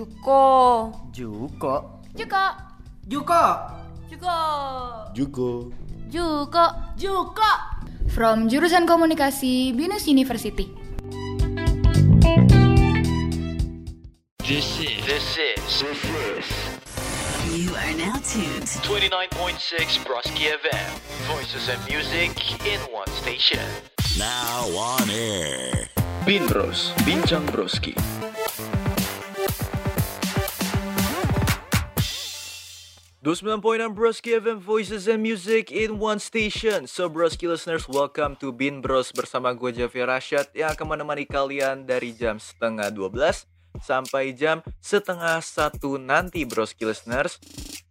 [0.00, 0.88] Juko.
[1.12, 2.00] Juko.
[2.16, 2.44] Juko.
[3.04, 3.44] Juko.
[4.08, 4.36] Juko.
[5.12, 5.48] Juko.
[6.08, 6.64] Juko.
[6.96, 7.50] Juko.
[8.08, 10.72] From jurusan komunikasi Binus University.
[14.40, 15.84] This is this is
[17.52, 18.72] You are now tuned.
[18.80, 20.90] 29.6 Broski FM.
[21.28, 22.32] Voices and music
[22.64, 23.60] in one station.
[24.16, 25.92] Now on air.
[26.24, 27.92] Bin Bros, Bincang Broski.
[33.20, 36.88] Enam Broski FM Voices and Music in One Station.
[36.88, 40.48] So Broski listeners, welcome to Bin Bros bersama gue Javier Rashad.
[40.56, 43.44] Yang akan menemani kalian dari jam setengah 12
[43.84, 47.36] sampai jam setengah satu nanti Broski listeners.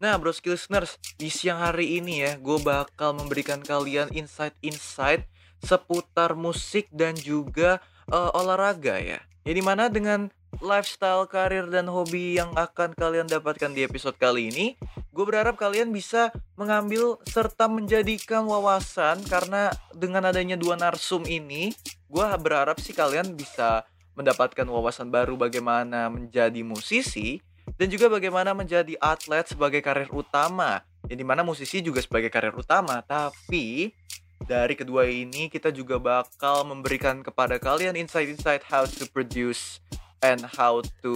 [0.01, 5.29] Nah Broski listeners, di siang hari ini ya Gue bakal memberikan kalian insight-insight
[5.61, 9.21] seputar musik dan juga uh, olahraga ya.
[9.45, 14.51] Ya di mana dengan lifestyle, karir, dan hobi yang akan kalian dapatkan di episode kali
[14.51, 14.75] ini
[15.09, 21.71] Gue berharap kalian bisa mengambil serta menjadikan wawasan Karena dengan adanya dua narsum ini
[22.09, 27.39] Gue berharap sih kalian bisa mendapatkan wawasan baru bagaimana menjadi musisi
[27.79, 30.83] Dan juga bagaimana menjadi atlet sebagai karir utama.
[31.07, 33.95] Yang di mana musisi juga sebagai karir utama Tapi
[34.39, 39.83] dari kedua ini kita juga bakal memberikan kepada kalian insight-insight how to produce
[40.23, 41.13] and how to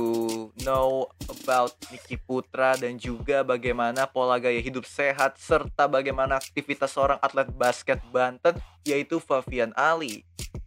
[0.64, 7.20] know about Niki Putra dan juga bagaimana pola gaya hidup sehat serta bagaimana aktivitas seorang
[7.20, 8.56] atlet basket Banten
[8.88, 10.24] yaitu Fabian Ali.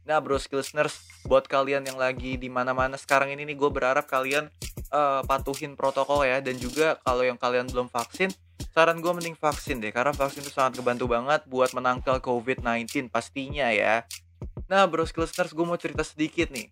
[0.07, 4.47] Nah, bro listeners, buat kalian yang lagi di mana-mana sekarang ini nih gue berharap kalian
[4.95, 8.31] uh, patuhin protokol ya dan juga kalau yang kalian belum vaksin
[8.77, 13.73] saran gue mending vaksin deh karena vaksin itu sangat kebantu banget buat menangkal COVID-19 pastinya
[13.73, 14.05] ya.
[14.69, 16.69] Nah, bro listeners, gue mau cerita sedikit nih.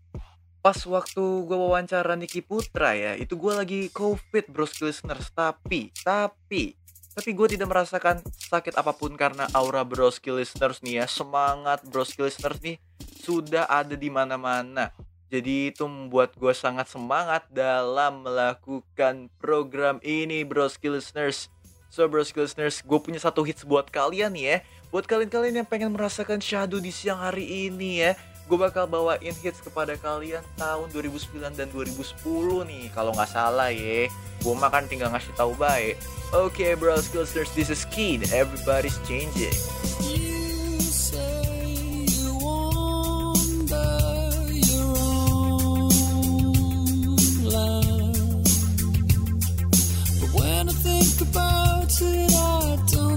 [0.65, 5.29] Pas waktu gue wawancara Niki Putra ya, itu gue lagi COVID, bro listeners.
[5.37, 6.73] Tapi, tapi,
[7.13, 11.07] tapi gue tidak merasakan sakit apa pun karena aura bro listeners nih ya.
[11.07, 12.81] Semangat bro listeners nih
[13.21, 14.89] sudah ada di mana-mana.
[15.29, 21.53] Jadi itu membuat gue sangat semangat dalam melakukan program ini bro listeners.
[21.93, 24.59] So bro listeners, gue punya satu hits buat kalian nih ya
[24.95, 28.15] Buat kalian-kalian yang pengen merasakan syahdu di siang hari ini ya
[28.45, 32.21] Gue bakal bawain hits kepada kalian tahun 2009 dan 2010
[32.69, 34.13] nih Kalau nggak salah ya.
[34.45, 35.97] Gue makan tinggal ngasih tahu baik
[36.35, 39.55] Oke okay, bro listeners, this is Kid Everybody's changing.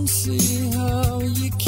[0.08, 1.66] See how you can.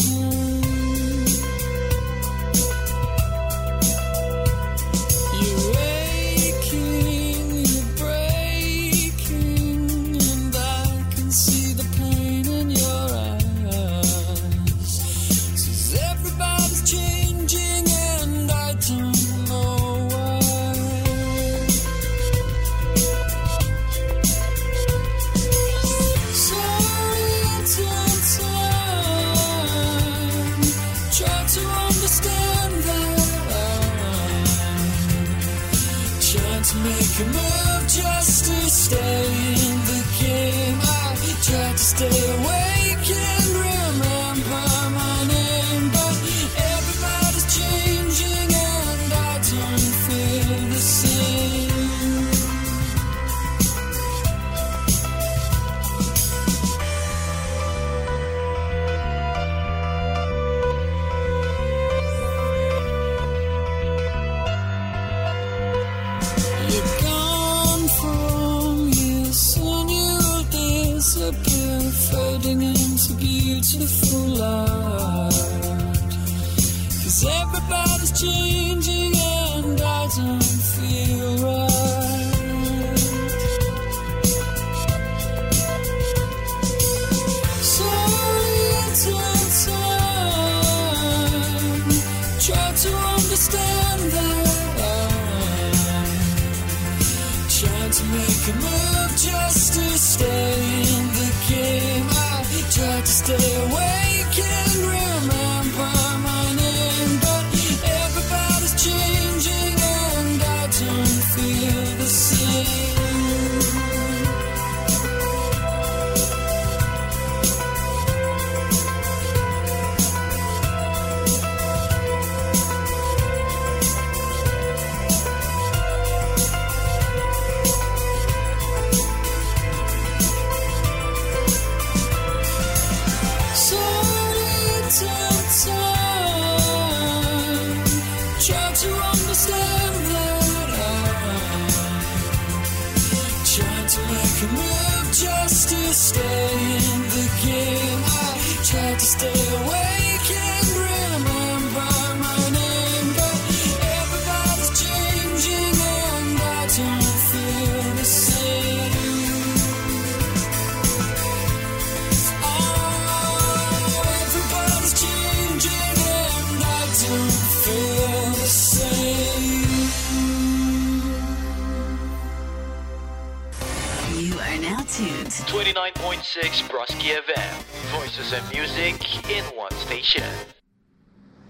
[175.96, 177.54] 29.6 Broski FM.
[177.90, 180.28] Voices and music in one station.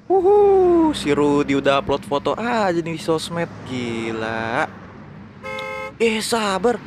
[0.08, 3.52] Wuhu, si Rudy udah upload foto aja nih sosmed.
[3.68, 4.64] Gila.
[6.00, 6.80] Eh sabar.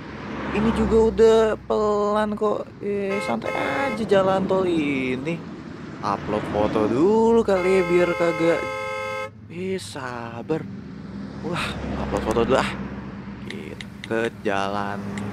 [0.56, 2.64] Ini juga udah pelan kok.
[2.80, 5.36] Eh santai aja jalan tol ini.
[6.00, 8.60] Upload foto dulu kali ya biar kagak
[9.52, 10.64] Eh sabar.
[11.44, 11.66] Wah
[12.00, 12.70] upload foto dulu ah.
[13.44, 15.31] Gitu, Ke jalan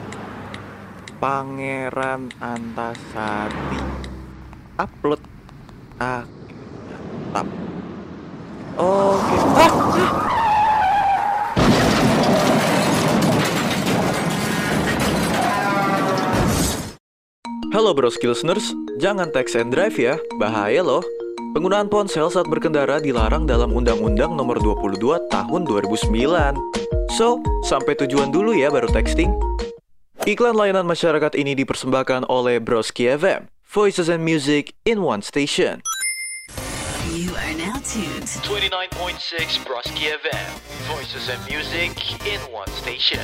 [1.19, 3.75] Pangeran Antasari
[4.79, 5.19] Upload
[5.99, 6.23] Ah
[7.35, 7.47] Tap
[8.79, 9.35] Oke.
[9.59, 10.39] Ah, ah.
[17.69, 18.71] Halo Broski listeners,
[19.03, 21.03] jangan text and drive ya, bahaya loh.
[21.51, 26.55] Penggunaan ponsel saat berkendara dilarang dalam Undang-Undang Nomor 22 Tahun 2009.
[27.13, 29.35] So, sampai tujuan dulu ya baru texting.
[30.27, 35.79] Iklan layanan masyarakat ini dipersembahkan oleh Broski FM, Voices and Music in One Station.
[37.15, 39.15] You are now tuned 29.6
[39.63, 40.51] Broski FM.
[40.91, 41.95] Voices and music
[42.27, 43.23] in one station.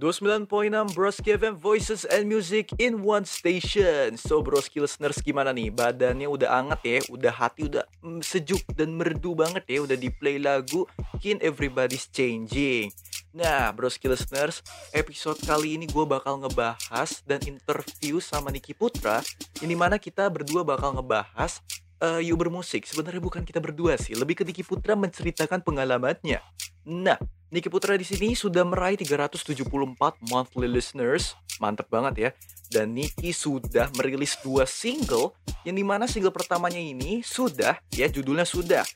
[0.00, 5.70] 29.6 Broski FM Voices and Music in One Station So Broski listeners gimana nih?
[5.70, 10.10] Badannya udah anget ya, udah hati udah mm, sejuk dan merdu banget ya Udah di
[10.10, 10.88] play lagu
[11.22, 12.90] Kin Everybody's Changing
[13.34, 14.62] Nah Broski listeners,
[14.94, 19.26] episode kali ini gue bakal ngebahas dan interview sama Niki Putra
[19.58, 21.58] Yang di mana kita berdua bakal ngebahas
[21.98, 22.86] eh yuk bermusik.
[22.86, 26.38] Sebenarnya bukan kita berdua sih, lebih ke Niki Putra menceritakan pengalamannya.
[26.86, 27.18] Nah,
[27.50, 29.50] Niki Putra di sini sudah meraih 374
[30.30, 32.30] monthly listeners, mantep banget ya.
[32.70, 35.34] Dan Niki sudah merilis dua single,
[35.66, 38.86] yang di mana single pertamanya ini sudah, ya judulnya sudah,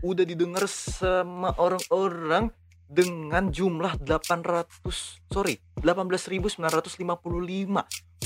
[0.00, 2.48] udah didengar sama orang-orang
[2.88, 6.64] dengan jumlah 800, sorry, 18.955.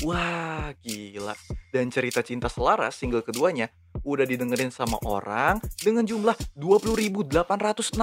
[0.07, 1.35] Wah, gila.
[1.75, 3.67] Dan cerita cinta selaras single keduanya
[4.07, 7.99] udah didengerin sama orang dengan jumlah 20.860.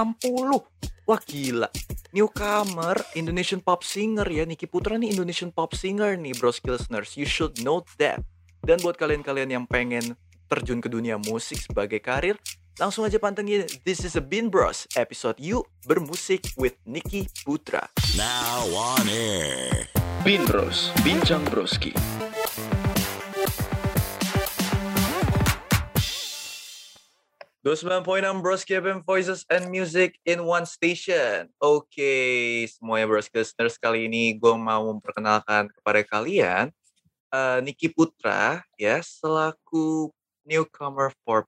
[1.07, 1.71] Wah gila
[2.11, 7.23] Newcomer Indonesian pop singer ya Niki Putra nih Indonesian pop singer nih bros listeners You
[7.23, 8.19] should know that
[8.59, 10.19] Dan buat kalian-kalian yang pengen
[10.51, 12.35] terjun ke dunia musik sebagai karir
[12.77, 18.69] Langsung aja pantengin This is a Bean Bros Episode Yuk Bermusik with Niki Putra Now
[18.69, 19.89] on air.
[20.21, 21.89] Bin Bros, Bincang Broski.
[27.65, 31.49] 9.6 Broski FM Voices and Music in One Station.
[31.57, 36.69] Oke, semuanya Broski listeners kali ini gue mau memperkenalkan kepada kalian
[37.33, 40.13] eh, Niki Putra ya selaku
[40.47, 41.43] newcomer for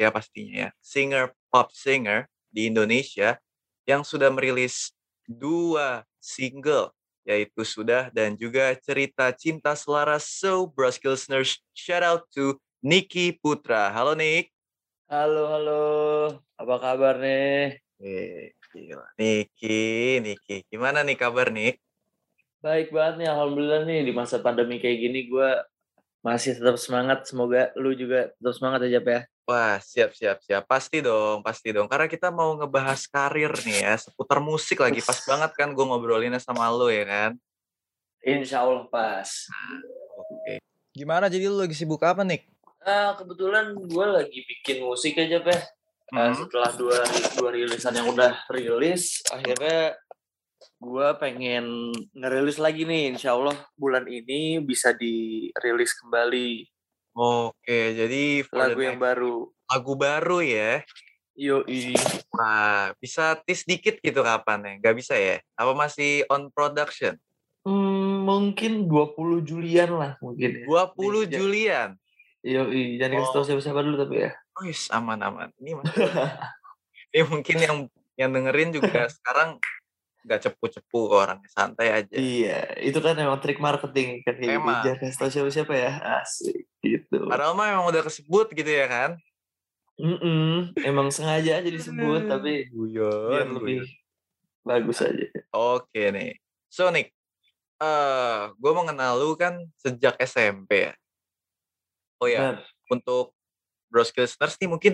[0.00, 3.36] ya pastinya ya singer pop singer di Indonesia
[3.84, 4.96] yang sudah merilis
[5.28, 6.88] dua single
[7.28, 13.92] yaitu sudah dan juga cerita cinta selaras so Broski listeners shout out to Niki Putra.
[13.92, 14.56] Halo Nick.
[15.04, 15.84] Halo, halo.
[16.56, 17.76] Apa kabar nih?
[18.00, 19.04] Eh, gila.
[19.20, 20.64] Niki, Niki.
[20.72, 21.76] Gimana nih kabar nih?
[22.64, 24.00] Baik banget nih, Alhamdulillah nih.
[24.08, 25.60] Di masa pandemi kayak gini gue
[26.24, 27.28] masih tetap semangat.
[27.28, 29.20] Semoga lu juga tetap semangat aja, ya.
[29.50, 30.62] Wah, siap, siap, siap.
[30.70, 31.90] Pasti dong, pasti dong.
[31.90, 35.02] Karena kita mau ngebahas karir nih ya, seputar musik lagi.
[35.02, 37.34] Pas banget kan gue ngobrolinnya sama lo ya kan?
[38.22, 39.26] Insya Allah pas.
[40.14, 40.62] Oke.
[40.94, 42.46] Gimana jadi lu lagi sibuk apa nih?
[42.86, 45.60] Nah, kebetulan gue lagi bikin musik aja, Peh.
[46.14, 46.38] Nah, Hmm.
[46.38, 47.02] setelah dua,
[47.34, 49.98] dua rilisan yang udah rilis, akhirnya
[50.78, 53.18] gue pengen ngerilis lagi nih.
[53.18, 56.69] Insya Allah bulan ini bisa dirilis kembali
[57.12, 59.34] Oke, jadi for lagu yang next- baru.
[59.66, 60.72] lagu baru ya.
[61.34, 61.94] Yoi.
[62.30, 64.72] Wah, bisa tease dikit gitu kapan ya?
[64.82, 65.38] Gak bisa ya?
[65.54, 67.16] Apa masih on production?
[67.60, 70.64] Hmm, mungkin 20 Julian lah mungkin ya.
[70.64, 71.88] 20 Nih, Julian.
[72.40, 73.46] Yoi, jangan kasih tau Oh.
[73.46, 74.30] siapa-siapa dulu tapi ya.
[74.60, 75.48] Wis, aman-aman.
[75.56, 75.86] Ini mas.
[77.10, 77.76] Ini mungkin yang
[78.14, 78.86] yang dengerin juga
[79.16, 79.56] sekarang
[80.20, 82.12] nggak cepu-cepu orangnya santai aja.
[82.12, 84.60] Iya, itu kan emang trik marketing kan kayak gitu.
[84.60, 84.82] Emang.
[84.84, 85.92] Jangan kasih tau siapa-siapa ya.
[86.20, 87.16] Asik gitu.
[87.28, 89.10] Padahal mah emang udah kesebut gitu ya kan?
[90.00, 93.56] Mm-mm, emang sengaja aja disebut tapi Guyon, biar guyon.
[93.60, 93.80] lebih
[94.64, 95.28] bagus aja.
[95.52, 96.40] Oke nih.
[96.72, 97.12] So Nick,
[97.80, 100.92] eh gue mengenal lu kan sejak SMP ya.
[102.20, 102.64] Oh ya, Benar.
[102.88, 103.36] untuk
[103.92, 104.92] Bros listeners nih mungkin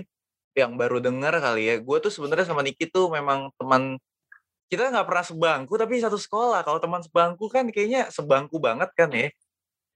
[0.56, 1.74] yang baru dengar kali ya.
[1.78, 4.00] Gue tuh sebenarnya sama Niki tuh memang teman
[4.66, 6.66] kita nggak pernah sebangku tapi satu sekolah.
[6.66, 9.30] Kalau teman sebangku kan kayaknya sebangku banget kan ya.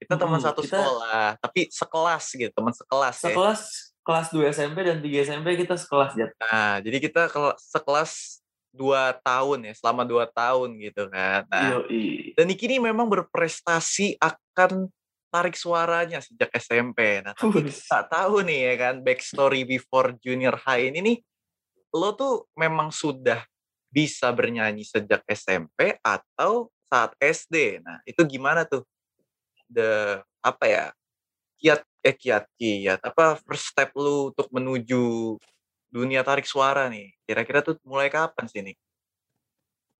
[0.01, 3.25] Kita teman Mm-mm, satu kita- sekolah, tapi sekelas gitu, teman sekelas ya.
[3.29, 3.61] Sekelas
[4.01, 6.33] kelas 2 SMP dan 3 SMP kita sekelas Jat.
[6.41, 11.43] Nah, jadi kita kel- sekelas dua tahun ya, selama dua tahun gitu kan.
[11.51, 12.33] Nah, Yoi.
[12.33, 14.87] dan Niki ini memang berprestasi akan
[15.29, 17.19] tarik suaranya sejak SMP.
[17.21, 21.17] Nah, tapi tak tahu nih ya kan backstory before junior high ini nih,
[21.93, 23.43] lo tuh memang sudah
[23.91, 27.83] bisa bernyanyi sejak SMP atau saat SD.
[27.83, 28.87] Nah, itu gimana tuh?
[29.67, 30.85] The apa ya?
[31.61, 35.37] Kiat eh kiat kiat apa first step lu untuk menuju
[35.91, 37.11] dunia tarik suara nih?
[37.27, 38.75] Kira-kira tuh mulai kapan sih nih?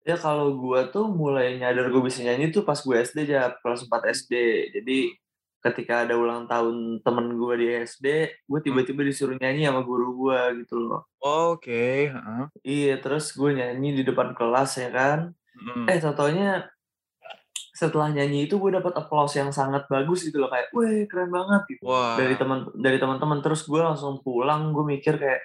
[0.02, 3.86] Ya kalau gua tuh mulai nyadar gue bisa nyanyi tuh pas gue SD aja, kelas
[3.86, 4.34] 4 SD.
[4.74, 5.14] Jadi
[5.62, 8.06] ketika ada ulang tahun temen gue di SD,
[8.50, 11.06] gue tiba-tiba disuruh nyanyi sama guru gua gitu loh.
[11.22, 12.44] Oke, heeh.
[12.66, 15.30] Iya, terus gue nyanyi di depan kelas ya kan.
[15.54, 15.86] Mm.
[15.86, 16.66] Eh, totonya
[17.72, 21.62] setelah nyanyi itu gue dapat applause yang sangat bagus gitu loh kayak, weh keren banget
[21.70, 21.82] gitu.
[21.86, 22.18] Wah.
[22.18, 25.40] Dari teman dari teman-teman terus gue langsung pulang, gue mikir kayak,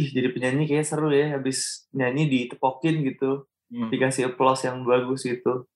[0.00, 3.92] ih jadi penyanyi kayak seru ya habis nyanyi ditepokin gitu Mm.
[3.92, 5.68] dikasih applause yang bagus gitu.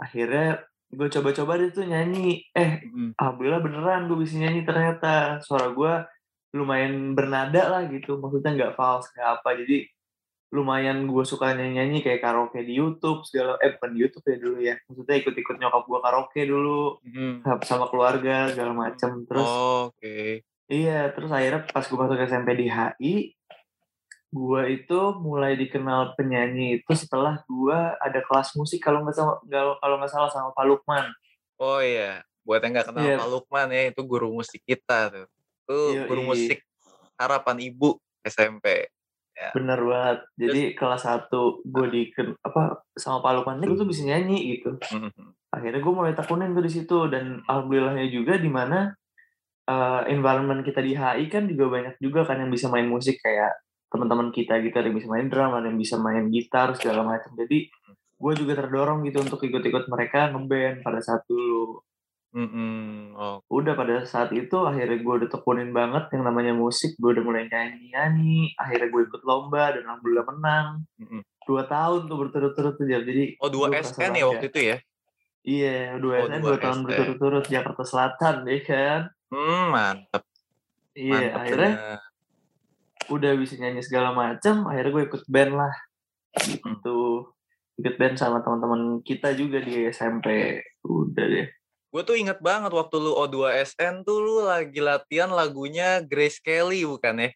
[0.00, 2.46] Akhirnya gue coba-coba deh tuh nyanyi.
[2.52, 3.14] Eh, Mm.
[3.14, 5.38] alhamdulillah beneran gue bisa nyanyi ternyata.
[5.40, 5.92] Suara gue
[6.52, 8.16] lumayan bernada lah gitu.
[8.16, 9.50] Maksudnya nggak false, nggak apa.
[9.60, 9.86] Jadi
[10.46, 13.58] lumayan gue suka nyanyi-nyanyi kayak karaoke di YouTube segala.
[13.60, 14.74] Eh, bukan di YouTube ya dulu ya.
[14.86, 17.34] Maksudnya ikut-ikut nyokap gue karaoke dulu Mm.
[17.62, 19.26] sama keluarga segala macem.
[19.26, 19.50] Terus
[19.90, 20.46] Oke.
[20.66, 23.35] Iya, terus akhirnya pas gue masuk SMP di HI,
[24.34, 29.38] gue itu mulai dikenal penyanyi itu setelah gue ada kelas musik kalau nggak salah
[29.78, 31.06] kalau nggak salah sama Pak Lukman.
[31.56, 33.16] Oh iya, buat yang nggak kenal Iya.
[33.22, 35.26] Pak Lukman ya, itu guru musik kita tuh.
[35.64, 35.78] Itu
[36.10, 36.60] guru musik
[37.16, 38.90] harapan ibu SMP.
[39.52, 40.18] Bener banget.
[40.36, 41.28] Jadi kelas 1
[41.64, 42.02] gue di
[42.40, 44.76] apa sama Pak Lukman gue tuh bisa nyanyi gitu.
[44.80, 45.32] Mhm.
[45.52, 48.92] Akhirnya gue mulai tekunin tuh di situ dan alhamdulillahnya juga di mana
[49.66, 53.54] eh, environment kita di HI kan juga banyak juga kan yang bisa main musik kayak
[53.86, 57.32] teman-teman kita gitu ada yang bisa main drum, ada yang bisa main gitar segala macam.
[57.34, 57.70] Jadi
[58.16, 61.80] gue juga terdorong gitu untuk ikut-ikut mereka ngeband pada saat dulu.
[62.36, 63.16] Mhm.
[63.16, 67.24] Oh, Udah pada saat itu akhirnya gue udah tekunin banget yang namanya musik, gue udah
[67.24, 70.68] mulai nyanyi-nyanyi, akhirnya gue ikut lomba dan alhamdulillah menang.
[71.00, 71.22] mhm.
[71.46, 74.28] Dua tahun tuh berturut-turut tuh jadi Oh, dua SN ya bangga.
[74.34, 74.76] waktu itu ya?
[75.46, 79.00] Iya, dua Oh, SN dua tahun berturut-turut Jakarta Selatan ya kan.
[79.30, 80.22] Hmm, mantep.
[80.98, 81.72] Iya, mantep akhirnya.
[83.10, 85.74] Udah bisa nyanyi segala macam, akhirnya gue ikut band lah.
[86.36, 87.00] Gitu.
[87.76, 90.60] Ikut band sama teman-teman kita juga di SMP.
[90.84, 91.48] Udah deh.
[91.92, 97.24] Gue tuh inget banget waktu lu O2SN tuh lu lagi latihan lagunya Grace Kelly bukan
[97.24, 97.30] ya?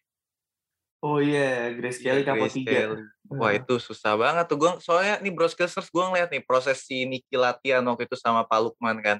[1.01, 2.69] Oh iya, Grace Kelly Iya, Kapo Grace 3.
[2.69, 3.03] Kelly.
[3.31, 4.59] Wah itu susah banget tuh.
[4.59, 8.43] Gua, soalnya nih Bros Killers gue ngeliat nih proses si Niki latihan waktu itu sama
[8.45, 9.17] Pak Lukman kan.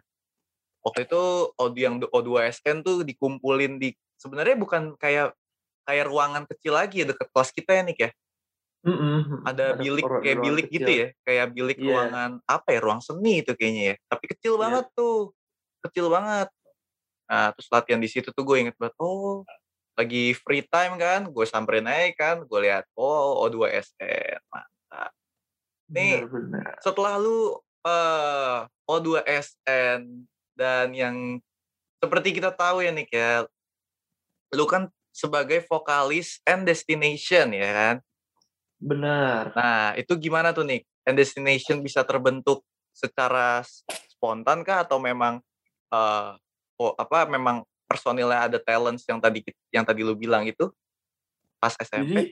[0.83, 1.21] Waktu itu
[1.55, 5.33] audio yang O2SN tuh dikumpulin di sebenarnya bukan kayak
[5.85, 8.11] kayak ruangan kecil lagi ya deket kelas kita ya Nik ya.
[8.81, 9.45] Mm-mm.
[9.45, 11.01] Ada bilik ruang- kayak bilik gitu kecil.
[11.05, 11.85] ya, kayak bilik Iya.
[11.85, 13.95] ruangan apa ya ruang seni itu kayaknya ya.
[14.09, 14.61] Tapi kecil Iya.
[14.65, 15.17] banget tuh,
[15.85, 16.49] kecil banget.
[17.29, 18.97] Nah terus latihan di situ tuh gue inget banget.
[18.97, 19.45] Oh
[19.93, 24.39] lagi free time kan, gue samperin aja kan, gue lihat oh O2SN.
[24.49, 25.11] Mantap.
[25.91, 26.25] Nih,
[26.81, 28.57] setelah lu eh
[28.89, 30.25] O2SN
[30.57, 31.37] dan yang
[32.01, 33.45] seperti kita tahu ya Nick ya,
[34.51, 37.95] lu kan sebagai vokalis and destination ya kan.
[38.81, 39.53] Benar.
[39.53, 40.87] Nah, itu gimana tuh Nick?
[41.05, 42.65] And destination bisa terbentuk
[42.95, 43.61] secara
[44.09, 45.43] spontan kah atau memang
[45.91, 46.31] eh
[46.81, 50.71] oh, apa memang personilnya ada talents yang tadi yang tadi lu bilang itu
[51.61, 52.09] pas SMP?
[52.09, 52.25] Jadi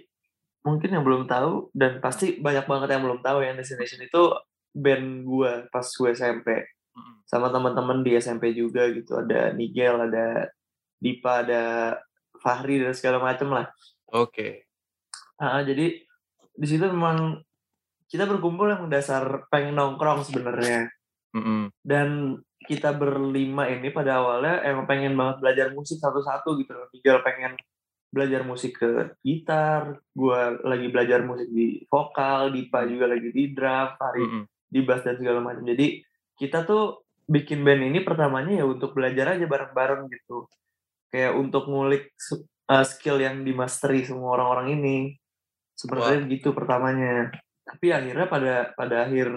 [0.63, 4.21] mungkin yang belum tahu dan pasti banyak banget yang belum tahu ya Destination itu
[4.75, 6.67] band gua pas gue SMP
[7.29, 10.50] sama teman-teman di SMP juga gitu ada Nigel ada
[11.00, 11.95] Dipa ada
[12.39, 13.69] Fahri dan segala macem lah
[14.13, 14.65] Oke.
[15.39, 16.01] Ah, jadi
[16.60, 17.39] di situ memang
[18.10, 20.89] kita berkumpul yang dasar pengen nongkrong sebenarnya
[21.38, 21.69] Mm-mm.
[21.86, 26.74] dan kita berlima ini pada awalnya emang pengen banget belajar musik satu-satu gitu.
[26.91, 27.53] Nigel pengen
[28.10, 33.96] belajar musik ke gitar, gua lagi belajar musik di vokal, Dipa juga lagi di drum,
[33.96, 34.43] Fahri Mm-mm.
[34.67, 35.63] di bass dan segala macam.
[35.63, 36.01] Jadi
[36.36, 40.50] kita tuh bikin band ini pertamanya ya untuk belajar aja bareng-bareng gitu.
[41.10, 42.13] Kayak untuk ngulik
[42.70, 44.98] uh, skill yang dimasteri semua orang-orang ini.
[45.74, 47.34] Sebenarnya gitu pertamanya.
[47.66, 49.30] Tapi akhirnya pada pada akhir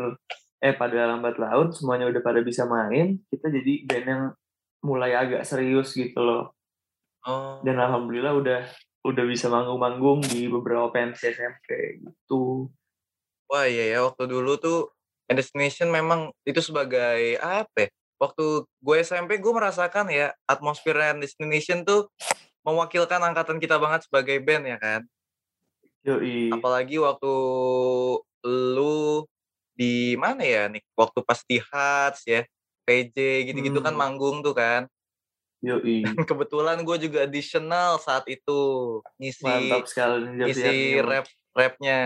[0.62, 4.23] eh pada lambat laun semuanya udah pada bisa main kita jadi band yang
[4.87, 6.55] mulai agak serius gitu loh.
[7.23, 7.62] Oh.
[7.62, 8.61] dan alhamdulillah udah
[9.07, 12.67] udah bisa manggung-manggung di beberapa pensi SMP gitu.
[13.47, 14.91] Wah iya ya waktu dulu tuh
[15.31, 17.91] Destination memang itu sebagai apa ya?
[18.23, 22.07] Waktu gue SMP gue merasakan ya atmosfer And Destination tuh
[22.62, 25.02] mewakilkan angkatan kita banget sebagai band ya kan.
[26.07, 27.33] yoi Apalagi waktu
[28.47, 29.26] lu
[29.75, 30.79] di mana ya nih?
[30.95, 32.47] Waktu pas di Hats ya,
[32.87, 34.02] PJ gitu-gitu kan Hmm.
[34.07, 34.87] manggung tuh kan.
[35.59, 38.61] yoi Kebetulan gue juga additional saat itu
[39.19, 41.26] ngisi mantap sekali ngisi rap
[41.59, 41.99] rapnya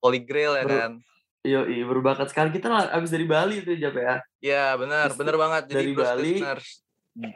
[0.00, 0.92] Holy Grail ya Ber- kan.
[1.40, 5.62] Yoi berbakat sekali kita lah abis dari Bali tuh Jap ya Ya benar, benar banget.
[5.66, 6.66] Jadi dari Bali- listeners,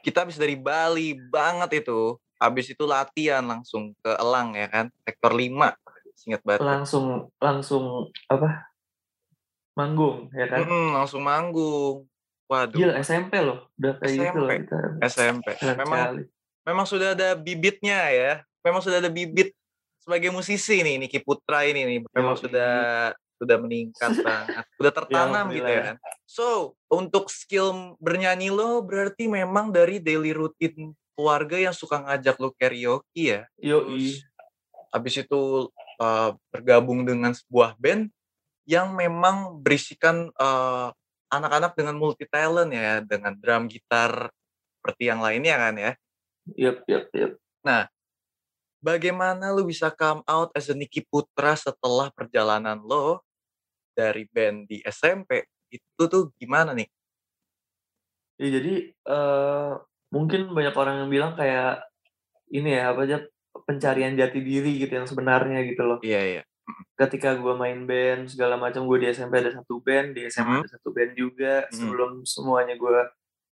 [0.01, 2.15] kita habis dari Bali banget itu.
[2.37, 5.75] Habis itu latihan langsung ke Elang ya kan, sektor 5.
[6.23, 6.61] Ingat banget.
[6.63, 7.05] langsung
[7.39, 7.85] langsung
[8.27, 8.71] apa
[9.73, 12.07] manggung ya kan Mm-mm, langsung manggung.
[12.47, 14.61] Waduh, Gila SMP loh, udah kayak gitu loh SMP.
[14.61, 14.79] kita.
[15.09, 15.47] SMP.
[15.81, 16.07] Memang
[16.63, 18.33] memang sudah ada bibitnya ya.
[18.61, 19.57] Memang sudah ada bibit
[19.99, 21.99] sebagai musisi nih Niki Putra ini nih.
[22.13, 22.43] Memang Yoi.
[22.45, 22.73] sudah
[23.43, 24.65] sudah meningkat banget.
[24.79, 25.97] Sudah tertanam gitu ya kan.
[26.23, 32.55] So, untuk skill bernyanyi lo berarti memang dari daily routine keluarga yang suka ngajak lo
[32.55, 33.43] karaoke ya.
[33.59, 34.23] Terus
[34.95, 35.67] habis itu
[35.99, 38.07] uh, bergabung dengan sebuah band
[38.63, 40.95] yang memang berisikan uh,
[41.35, 44.31] anak-anak dengan multi talent ya, dengan drum, gitar
[44.79, 45.93] seperti yang lainnya kan ya.
[46.55, 47.33] Yep, yep, yep.
[48.83, 53.23] Bagaimana lu bisa come out as a Niki Putra setelah perjalanan lo
[53.95, 55.45] dari band di SMP?
[55.73, 56.89] Itu tuh gimana nih?
[58.41, 59.71] Ya, jadi eh
[60.13, 61.89] mungkin banyak orang yang bilang kayak
[62.53, 63.19] ini ya apa aja
[63.65, 65.99] pencarian jati diri gitu yang sebenarnya gitu loh.
[66.05, 66.43] Iya, iya.
[66.97, 70.63] Ketika gue main band segala macam gue di SMP ada satu band, di SMA Mhm.
[70.65, 71.55] ada satu band juga.
[71.69, 71.75] Mhm.
[71.77, 72.99] Sebelum semuanya gue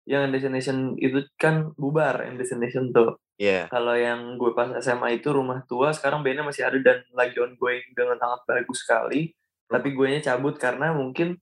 [0.09, 3.19] yang Destination itu kan bubar Destination tuh.
[3.39, 3.71] Iya.
[3.71, 7.95] Kalau yang gue pas SMA itu rumah tua, sekarang bandnya masih ada dan lagi ongoing
[7.95, 9.31] dengan sangat bagus sekali.
[9.69, 11.37] Tapi gue nya cabut karena mungkin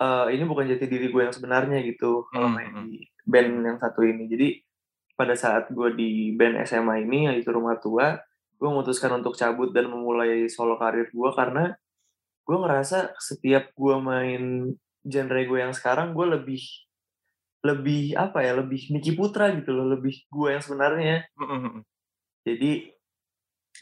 [0.00, 2.84] eh, ini bukan jati diri gue yang sebenarnya gitu kalau Hmm, main hmm.
[2.86, 4.30] di band yang satu ini.
[4.30, 4.48] Jadi
[5.14, 8.18] pada saat gue di band SMA ini yaitu rumah tua,
[8.58, 11.74] gue memutuskan untuk cabut dan memulai solo karir gue karena
[12.44, 14.72] gue ngerasa setiap gue main
[15.04, 16.62] genre gue yang sekarang gue lebih
[17.64, 21.80] lebih apa ya lebih Niki Putra gitu loh lebih gue yang sebenarnya Mm-mm.
[22.44, 22.92] jadi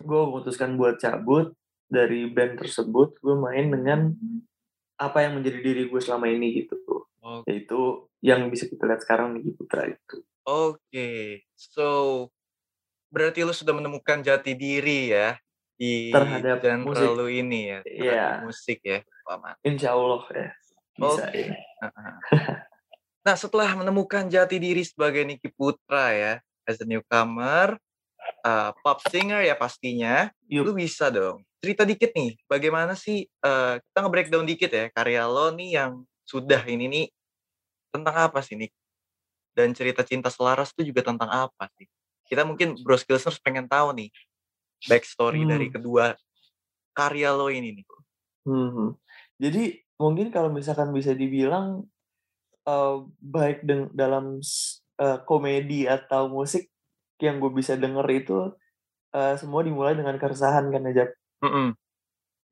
[0.02, 1.54] gue memutuskan buat cabut
[1.92, 4.16] dari band tersebut gue main dengan
[4.96, 7.44] apa yang menjadi diri gue selama ini gitu Oke.
[7.46, 7.80] yaitu
[8.24, 12.26] yang bisa kita lihat sekarang Niki Putra itu Oke, so
[13.06, 15.38] berarti lu sudah menemukan jati diri ya
[15.78, 17.08] di Terhadap genre musik.
[17.12, 18.10] lu ini ya, Iya.
[18.10, 19.54] terhadap musik ya, mantap.
[19.62, 20.48] Insya Allah ya
[20.92, 21.40] bisa Oke.
[21.46, 21.54] ya
[23.22, 26.32] Nah, setelah menemukan jati diri sebagai Niki Putra ya,
[26.66, 27.78] as a newcomer,
[28.42, 30.66] uh, pop singer ya pastinya, Yup.
[30.66, 35.54] lu bisa dong cerita dikit nih, bagaimana sih uh, kita nge-breakdown dikit ya karya lo
[35.54, 37.06] nih yang sudah ini nih
[37.94, 38.74] tentang apa sih Nik?
[39.54, 41.86] Dan cerita cinta selaras itu juga tentang apa sih?
[42.26, 44.10] Kita mungkin Bros Listeners pengen tahu nih
[44.90, 45.74] backstory dari Hmm.
[45.78, 46.04] kedua
[46.96, 47.86] karya lo ini nih.
[48.48, 48.88] Mhm.
[49.38, 49.62] Jadi
[50.02, 51.86] mungkin kalau misalkan bisa dibilang
[52.66, 53.62] eh, baik
[53.94, 54.42] dalam
[54.98, 56.70] eh, komedi atau musik
[57.22, 58.38] yang gue bisa denger itu
[59.14, 61.06] eh, semua dimulai dengan keresahan kan aja.
[61.42, 61.74] Mm-mm.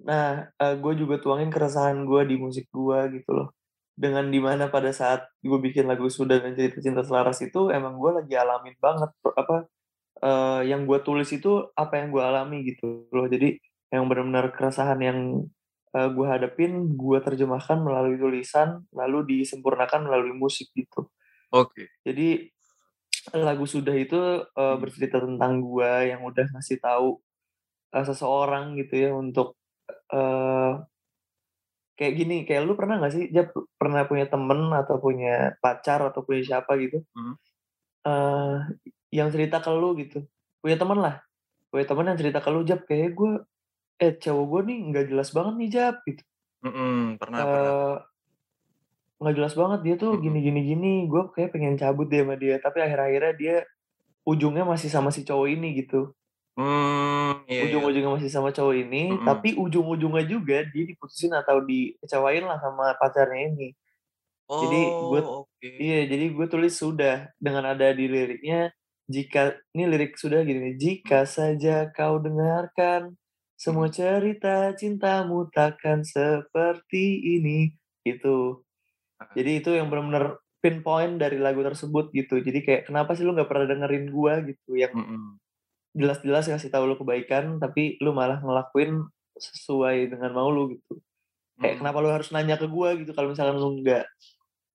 [0.05, 3.49] Nah, gue juga tuangin keresahan gue di musik gue gitu loh.
[3.95, 8.01] Dengan di mana pada saat gue bikin lagu Sudah dan Cerita Cinta Selaras itu emang
[8.01, 9.69] gue lagi alamin banget apa
[10.25, 13.29] eh, yang gue tulis itu apa yang gue alami gitu loh.
[13.29, 13.61] Jadi
[13.93, 15.19] yang benar-benar keresahan yang
[15.91, 21.11] gue hadapin gue terjemahkan melalui tulisan lalu disempurnakan melalui musik gitu.
[21.51, 21.91] Oke.
[22.07, 22.47] Jadi
[23.35, 27.21] lagu sudah itu eh, bercerita tentang gua yang udah ngasih tahu
[27.97, 29.59] eh, seseorang gitu ya untuk
[30.15, 30.73] eh
[31.99, 36.25] kayak gini, kayak lu pernah nggak sih, Jap, pernah punya temen atau punya pacar atau
[36.25, 37.35] punya siapa gitu, Mhm.
[38.09, 38.57] eh
[39.13, 40.25] yang cerita ke lu gitu,
[40.63, 41.15] punya temen lah,
[41.73, 43.33] punya temen yang cerita ke lu, Jap, kayak gue,
[44.01, 46.23] eh cowok gue nih nggak jelas banget nih Jap gitu.
[46.65, 47.73] Mm-mm, pernah pernah.
[47.73, 47.97] Eh,
[49.21, 50.23] nggak jelas banget dia tuh Mhm.
[50.25, 53.57] gini gini gini gue kayak pengen cabut deh sama dia tapi akhir-akhirnya dia
[54.25, 56.17] ujungnya masih sama si cowok ini gitu
[56.59, 57.65] Hmm, iya, iya.
[57.71, 59.25] ujung-ujungnya masih sama cowok ini Mhm.
[59.25, 63.69] tapi ujung-ujungnya juga dia diputusin atau dikecewain lah sama pacarnya ini
[64.51, 65.69] Oh, jadi gue- oke.
[65.79, 68.75] iya jadi gue tulis sudah dengan ada di liriknya
[69.07, 73.15] jika ini lirik sudah gini jika saja kau dengarkan
[73.55, 77.71] semua cerita cintamu takkan seperti ini
[78.03, 78.59] itu
[79.37, 83.49] jadi itu yang benar-benar pinpoint dari lagu tersebut gitu jadi kayak kenapa sih lu nggak
[83.49, 85.39] pernah dengerin gua gitu yang Mm-mm.
[85.93, 90.99] Jelas-jelas kasih tahu lu kebaikan tapi lu malah ngelakuin sesuai dengan mau lu gitu
[91.57, 91.81] kayak Mm.
[91.81, 94.09] kenapa lu harus nanya ke gua gitu kalau misalkan lu nggak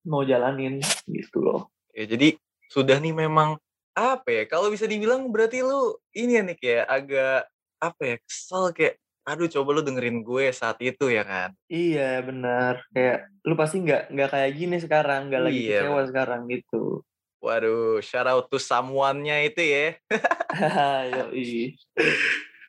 [0.04, 2.36] mau jalanin gitu loh Ya, jadi
[2.68, 3.56] sudah nih memang
[3.90, 4.44] apa ya?
[4.44, 7.40] Kalau bisa dibilang berarti lu ini ya nih kayak agak
[7.78, 8.16] apa ya?
[8.20, 11.50] Kesel kayak aduh coba lu dengerin gue saat itu ya kan.
[11.66, 16.40] iya benar kayak lu pasti nggak nggak kayak gini sekarang nggak lagi Iya, kecewa sekarang
[16.46, 17.02] gitu
[17.46, 19.94] Waduh, shout out to someone-nya itu ya.
[21.14, 21.78] Yoi.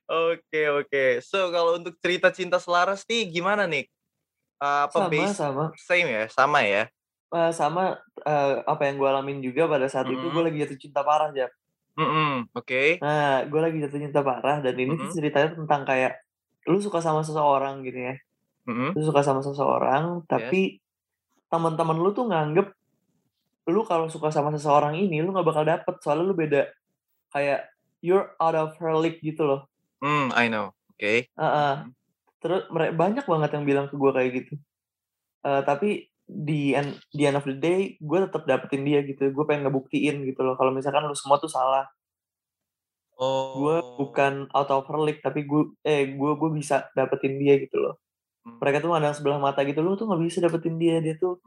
[0.06, 1.06] Oke, oke.
[1.26, 3.90] So, kalau untuk cerita cinta selaras nih gimana nih?
[4.62, 6.24] Uh, apa sama base sama same ya?
[6.30, 6.86] Sama ya?
[7.28, 11.04] Eh, sama eh, apa yang gue alamin juga pada saat itu gue lagi jatuh cinta
[11.04, 11.52] parah ya
[12.00, 13.04] Mm-mm, oke.
[13.04, 15.18] nah gue lagi jatuh cinta parah dan ini tuh Mm-mm.
[15.20, 16.24] ceritanya tentang kayak
[16.72, 18.16] lu suka sama seseorang gitu ya
[18.64, 18.96] Mm-mm.
[18.96, 20.80] lu suka sama seseorang tapi
[21.52, 22.72] teman-teman lu tuh nganggep
[23.68, 26.72] lu kalau suka sama seseorang ini lu nggak bakal dapet soalnya lu beda
[27.30, 27.68] kayak
[28.00, 30.72] you're out of her league gitu loh Hmm, I know.
[30.94, 31.26] Oke.
[31.28, 31.74] Heeh.
[32.38, 34.54] terus mere- banyak banget yang bilang ke gue kayak gitu
[35.40, 35.90] Eh, tapi
[36.22, 40.22] di end, di end of the day gue tetap dapetin dia gitu gue pengen ngebuktiin
[40.24, 41.88] gitu loh kalau misalkan lu semua tuh salah
[43.16, 43.58] Oh.
[43.58, 47.80] gue bukan out of her league tapi gue eh gue gue bisa dapetin dia gitu
[47.80, 47.96] loh
[48.44, 48.62] Hmm.
[48.62, 51.42] mereka tuh mandang sebelah mata gitu lu tuh nggak bisa dapetin dia dia tuh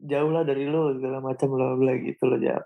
[0.00, 2.64] jauh lah dari lu segala macam bla bla gitu loh Jap.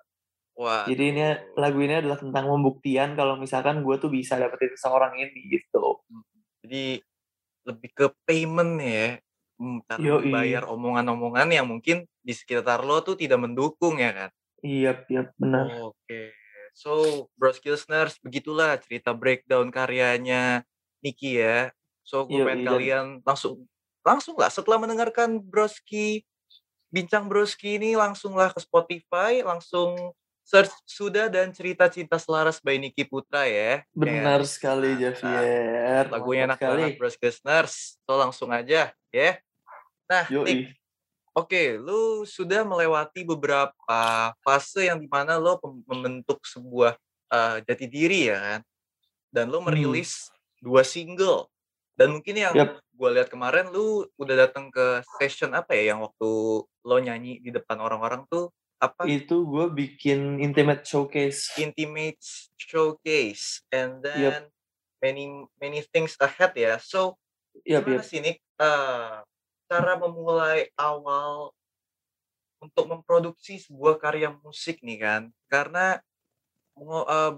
[0.61, 0.85] Wah.
[0.85, 1.23] jadi ini
[1.57, 6.05] lagu ini adalah tentang pembuktian kalau misalkan gue tuh bisa dapetin seseorang ini gitu
[6.61, 7.01] Jadi
[7.65, 9.17] lebih ke payment ya.
[9.61, 10.33] Hmm, Yoi.
[10.33, 14.31] bayar omongan-omongan yang mungkin di sekitar lo tuh tidak mendukung ya kan.
[14.61, 16.37] iya iya benar Oke.
[16.73, 20.63] So, Bros Listeners, begitulah cerita breakdown karyanya
[21.03, 21.75] Niki ya.
[22.07, 23.67] So, gue pengen kalian langsung
[24.01, 26.25] langsung lah setelah mendengarkan Broski
[26.91, 29.95] bincang Broski ini langsunglah ke Spotify, langsung
[30.43, 33.87] search sudah dan cerita cinta selaras by Niki Putra ya.
[33.95, 37.75] benar Kayak- sekali Nah, Javier Lagunya enak sekali banget Bros Listeners.
[38.03, 39.31] So, langsung aja ya.
[40.11, 40.27] Nah.
[41.31, 44.03] Oke, lu sudah melewati beberapa
[44.43, 46.99] fase yang di mana lo membentuk sebuah
[47.31, 48.61] eh, jati diri ya kan,
[49.31, 49.71] dan lo Hmm.
[49.71, 50.27] merilis
[50.59, 51.47] dua single.
[52.01, 52.81] Dan mungkin yang Yap.
[52.81, 57.53] gue lihat kemarin lu udah datang ke session apa ya yang waktu lo nyanyi di
[57.53, 58.49] depan orang-orang tuh
[58.81, 59.05] apa?
[59.05, 62.25] itu gue bikin intimate showcase Intimate
[62.57, 64.49] showcase, and then Yap.
[65.05, 66.81] many many things ahead ya.
[66.81, 67.21] So
[67.69, 68.09] Yap, gimana yap.
[68.09, 69.21] sih Nick eh,
[69.69, 71.53] cara memulai awal
[72.65, 76.01] untuk memproduksi sebuah karya musik nih kan karena
[76.81, 77.33] eh,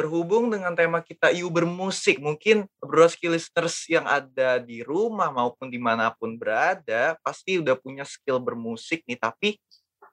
[0.00, 2.16] berhubung dengan tema kita You bermusik.
[2.16, 8.08] Mungkin broski listeners yang ada di rumah maupun di mana pun berada pasti udah punya
[8.08, 9.60] skill bermusik nih tapi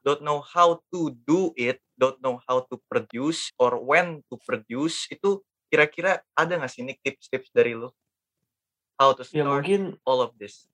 [0.07, 5.03] don't know how to do it don't know how to produce or when to produce
[5.11, 7.91] itu kira-kira ada nggak sih Nick tips-tips dari lo
[8.95, 10.71] how to ya start mungkin all of this.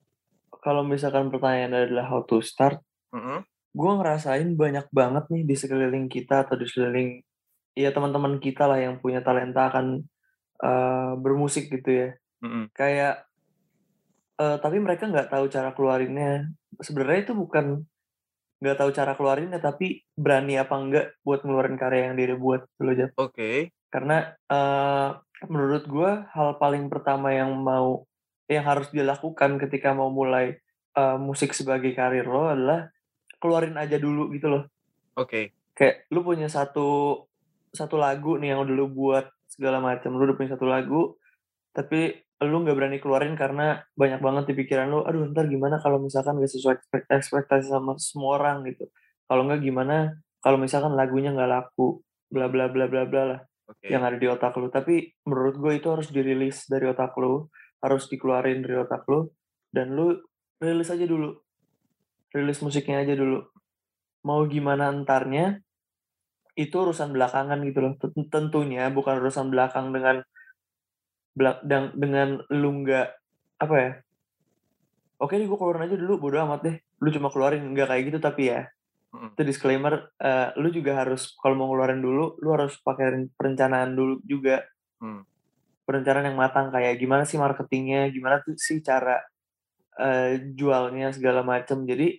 [0.62, 2.78] kalau misalkan pertanyaan adalah how to start
[3.10, 3.42] Mm-mm.
[3.74, 7.18] gue ngerasain banyak banget nih di sekeliling kita atau di sekeliling
[7.74, 10.06] ya teman-teman kita lah yang punya talenta akan
[10.62, 12.08] eh, bermusik gitu ya
[12.42, 12.70] Mm-mm.
[12.70, 13.26] kayak
[14.38, 17.82] eh, tapi mereka nggak tahu cara keluarinnya sebenarnya itu bukan
[18.62, 22.82] nggak tahu cara keluarinnya tapi berani apa enggak buat ngeluarin karya yang dia buat gitu
[22.86, 23.10] loh Jap.
[23.20, 23.74] Oke.
[23.92, 25.08] karena eh,
[25.50, 28.08] menurut gue hal paling pertama yang mau
[28.48, 30.56] yang harus dilakukan ketika mau mulai
[30.94, 32.88] eh, musik sebagai karir lo adalah
[33.42, 34.64] keluarin aja dulu gitu loh
[35.18, 35.52] Oke.
[35.74, 37.20] kayak lu punya satu
[37.74, 40.14] satu lagu nih yang udah lu buat segala macam.
[40.14, 41.18] Lu udah punya satu lagu
[41.74, 42.14] tapi
[42.46, 46.38] lu nggak berani keluarin karena banyak banget di pikiran lu aduh ntar gimana kalau misalkan
[46.38, 48.86] gak sesuai ekspek- ekspektasi sama semua orang gitu.
[49.26, 53.88] Kalau nggak gimana kalau misalkan lagunya nggak laku bla bla bla bla bla lah Oke.
[53.88, 54.68] yang ada di otak lu.
[54.68, 57.48] Tapi menurut gue itu harus dirilis dari otak lu
[57.80, 59.32] harus dikeluarin dari otak lu
[59.72, 60.12] dan lu
[60.60, 61.32] rilis aja dulu.
[62.34, 63.40] Rilis musiknya aja dulu.
[64.26, 65.63] Mau gimana entarnya
[66.54, 70.22] itu urusan belakangan gitu loh Tent- tentunya bukan urusan belakang dengan
[71.34, 73.08] belak dang- dengan lu nggak
[73.58, 73.90] apa ya
[75.18, 78.18] oke nih gue keluarin aja dulu bodo amat deh lu cuma keluarin nggak kayak gitu
[78.22, 78.70] tapi ya
[79.34, 83.94] itu disclaimer eh, lu juga harus kalau mau ngeluarin dulu lu harus pakai ren- perencanaan
[83.94, 84.62] dulu juga.
[85.02, 85.22] Hmm.
[85.84, 89.20] perencanaan yang matang kayak gimana sih marketingnya gimana tuh sih cara
[90.00, 92.14] eh, jualnya segala macam jadi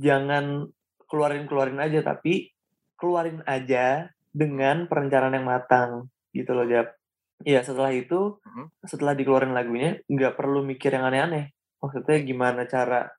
[0.00, 0.70] jangan
[1.10, 2.51] keluarin keluarin aja tapi
[3.02, 5.90] keluarin aja dengan perencanaan yang matang
[6.30, 6.94] gitu loh Jap.
[7.42, 8.86] Iya setelah itu Mhm.
[8.86, 11.50] setelah dikeluarin lagunya nggak perlu mikir yang aneh-aneh.
[11.82, 13.10] Maksudnya gimana cara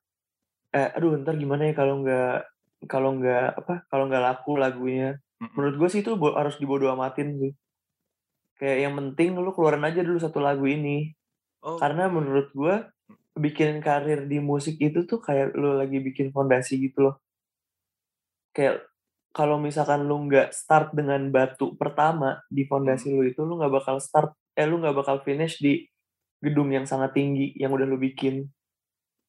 [0.74, 2.36] eh aduh ntar gimana ya kalau nggak
[2.88, 5.20] kalau nggak apa kalau nggak laku lagunya.
[5.44, 5.54] Mhm.
[5.60, 7.52] Menurut gue sih itu harus dibodo amatin sih.
[8.56, 11.12] Kayak yang penting lu keluarin aja dulu satu lagu ini.
[11.64, 12.76] Oh, Karena menurut gue
[13.36, 17.16] bikin karir di musik itu tuh kayak lu lagi bikin fondasi gitu loh.
[18.56, 18.86] Kayak
[19.34, 23.98] kalau misalkan lu nggak start dengan batu pertama di fondasi lu itu, lu nggak bakal
[23.98, 25.84] start, eh lu nggak bakal finish di
[26.44, 28.46] gedung yang sangat tinggi yang udah lu bikin.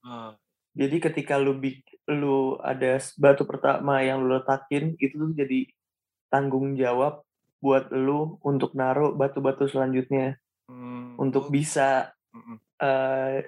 [0.04, 0.36] ah,
[0.74, 5.66] Jadi ketika lu bik, lu ada batu pertama yang lu letakin, itu tuh jadi
[6.32, 7.22] tanggung jawab
[7.64, 10.36] buat lu untuk naruh batu-batu selanjutnya
[10.68, 12.56] hmm, untuk bisa mhm.
[12.82, 13.40] eh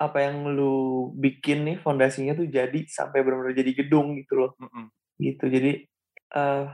[0.00, 5.01] apa yang lu bikin nih fondasinya tuh jadi sampai benar-benar jadi gedung gitu loh Mhm.
[5.20, 5.44] Gitu.
[5.48, 5.84] Jadi
[6.32, 6.64] eh,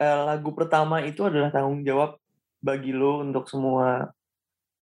[0.00, 2.18] lagu pertama itu adalah tanggung jawab
[2.64, 4.08] bagi lu untuk semua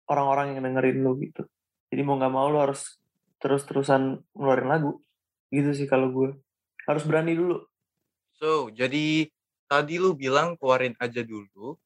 [0.09, 1.43] orang-orang yang dengerin lu gitu.
[1.91, 3.01] Jadi mau nggak mau lu harus
[3.41, 5.01] terus-terusan ngeluarin lagu
[5.49, 6.29] gitu sih kalau gue.
[6.85, 7.61] Harus berani dulu.
[8.37, 9.29] So, jadi
[9.69, 11.77] tadi lu bilang keluarin aja dulu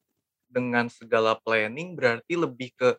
[0.46, 2.96] dengan segala planning berarti lebih ke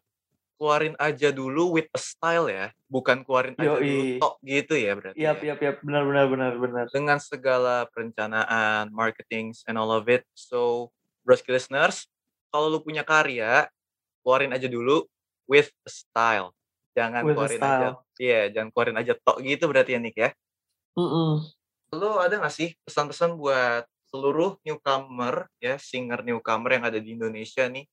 [0.58, 4.17] keluarin aja dulu with a style ya, bukan keluarin aja dulu Yoi.
[4.17, 5.54] tok gitu ya berarti Yap, ya.
[5.54, 6.86] yap, yap, benar, benar, benar, benar.
[6.89, 10.26] Dengan segala perencanaan, marketing, and all of it.
[10.34, 10.89] So,
[11.22, 12.10] Broski listeners,
[12.50, 13.70] kalau lu punya karya,
[14.26, 15.06] keluarin aja dulu
[15.46, 16.52] with a style.
[16.98, 17.96] Jangan With keluarin aja, style.
[18.17, 20.30] iya, jangan keluarin aja tok gitu berarti ya Nick ya.
[20.98, 21.46] Mm-mm.
[21.93, 27.70] Lu ada gak sih pesan-pesan buat seluruh newcomer ya, singer newcomer yang ada di Indonesia
[27.70, 27.86] nih?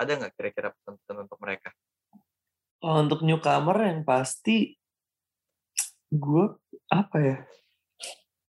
[0.00, 1.68] Ada nggak kira-kira pesan-pesan untuk mereka?
[2.86, 4.56] Oh, untuk newcomer yang pasti
[6.22, 6.44] gue
[6.90, 7.36] apa ya?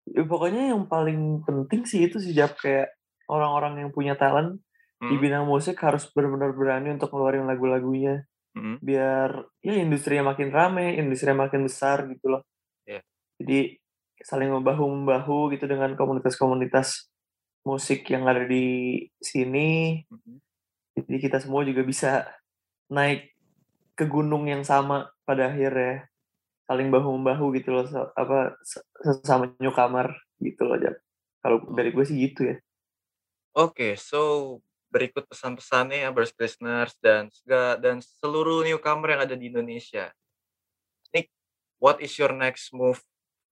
[0.05, 2.93] Ya, pokoknya yang paling penting sih itu sih kayak
[3.25, 4.61] orang-orang yang punya talent
[5.09, 9.29] di Hmm, bidang musik harus benar-benar berani untuk ngeluarin lagu-lagunya mhm, biar
[9.65, 12.41] ya industrinya makin rame, industrinya makin besar gitu loh.
[12.85, 13.01] Iya.
[13.41, 13.79] Jadi
[14.23, 17.11] saling membahu membahu gitu dengan komunitas-komunitas
[17.67, 18.65] musik yang ada di
[19.21, 20.01] sini.
[20.09, 20.39] mhm.
[20.95, 22.23] Jadi kita semua juga bisa
[22.87, 23.35] naik
[23.95, 26.07] ke gunung yang sama pada akhirnya
[26.65, 27.85] saling bahu membahu gitu loh
[28.17, 30.97] apa se- sesama newcomer gitu loh Jap.
[31.45, 32.55] Kalau dari gue sih gitu ya.
[33.55, 34.59] Oke, so
[34.91, 37.31] berikut pesan-pesannya ya, Burst listeners dan
[37.79, 40.11] dan seluruh newcomer yang ada di Indonesia.
[41.13, 41.31] Nick,
[41.79, 42.99] what is your next move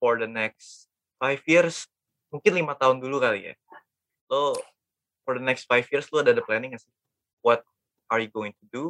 [0.02, 1.88] for the next five years?
[2.34, 3.56] Mungkin lima tahun dulu kali ya.
[4.28, 4.58] Lo
[5.24, 6.94] for the next five years lo ada ada planning nggak sih?
[7.44, 7.68] What
[8.08, 8.84] are you going to do?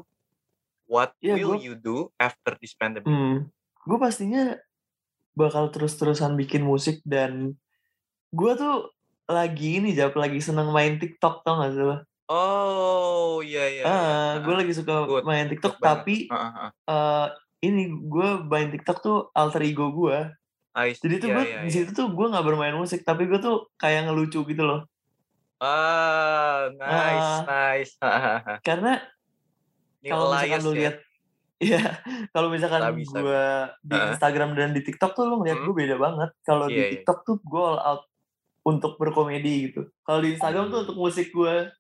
[0.86, 3.10] What Iya, will gua- you do after this pandemic?
[3.10, 3.50] Hmm,
[3.84, 4.56] gue pastinya
[5.34, 7.58] bakal terus-terusan bikin musik dan
[8.30, 8.94] gue tuh
[9.26, 11.98] lagi ini Jap lagi seneng main TikTok tau gak sih lo?
[12.30, 13.82] Oh, iya iya.
[13.82, 13.84] iya.
[13.84, 16.70] Ah, gue Ah, lagi suka good, main TikTok tapi ah.
[16.70, 17.28] eh
[17.64, 20.30] ini gue main TikTok tuh alter ego gue.
[20.74, 21.74] Jadi tuh iya, gue iya, di iya.
[21.74, 24.86] situ tuh gue nggak bermain musik tapi gue tuh kayak ngelucu gitu loh.
[25.64, 27.40] Ah, nice, Ah.
[27.46, 27.94] nice.
[28.68, 29.00] Karena
[30.04, 30.78] kalau misalkan lu ya.
[30.78, 30.96] lihat
[31.64, 31.80] Iya,
[32.30, 33.46] kalau misalkan gue
[33.82, 34.08] di Heeh.
[34.12, 35.66] Instagram dan di TikTok tuh lu ngeliat Hmm.
[35.66, 36.30] gue beda banget.
[36.42, 36.92] Kalau Iya, di iya.
[36.92, 38.04] TikTok tuh gue all out
[38.62, 39.88] untuk berkomedi gitu.
[40.02, 41.72] Kalau di Instagram tuh untuk musik gue.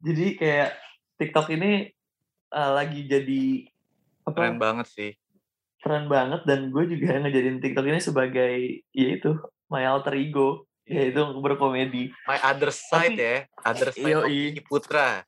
[0.00, 0.70] Jadi kayak
[1.16, 1.92] TikTok ini
[2.48, 3.44] eh, lagi jadi
[4.22, 5.12] apa Keren banget sih.
[5.76, 8.54] keren banget dan gue juga ngejadiin TikTok ini sebagai
[8.90, 11.10] ya itu my alter ego Iya.
[11.10, 12.14] yaitu berkomedi.
[12.24, 14.62] My other side Tapi- ya, other side Yoi.
[14.62, 15.26] Putra.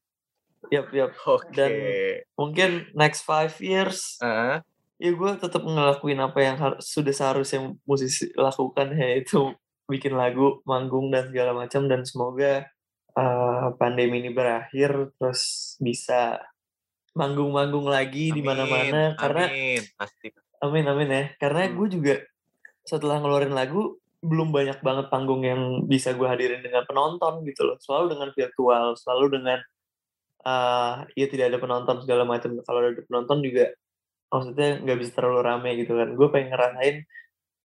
[0.71, 1.15] Yap, yap.
[1.25, 1.51] Oke.
[1.51, 4.63] Dan- Mungkin next five years Heeh.
[4.99, 9.55] ya gue tetap ngelakuin apa yang sudah seharusnya musisi lakukan yaitu
[9.87, 12.67] bikin lagu, manggung dan segala macam dan semoga
[13.15, 16.43] uh, pandemi ini berakhir terus bisa
[17.15, 20.29] manggung-manggung lagi di mana-mana karena amin, pasti.
[20.61, 21.75] amin amin ya karena Hmm.
[21.75, 22.15] gue juga
[22.85, 27.77] setelah ngeluarin lagu belum banyak banget panggung yang bisa gue hadirin dengan penonton gitu loh.
[27.79, 29.59] Selalu dengan virtual selalu dengan
[30.43, 32.59] uh, ya tidak ada penonton segala macam.
[32.63, 33.71] Kalau ada penonton juga
[34.29, 36.09] maksudnya nggak bisa terlalu rame gitu kan.
[36.19, 36.97] Gue pengen ngerasain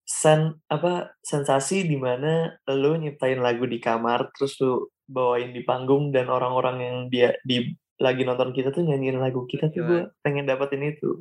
[0.04, 6.12] sen apa sensasi di mana lo nyiptain lagu di kamar terus lu bawain di panggung
[6.12, 7.72] dan orang-orang yang dia di
[8.04, 11.16] lagi nonton kita tuh nyanyiin lagu kita tuh gue pengen dapetin itu.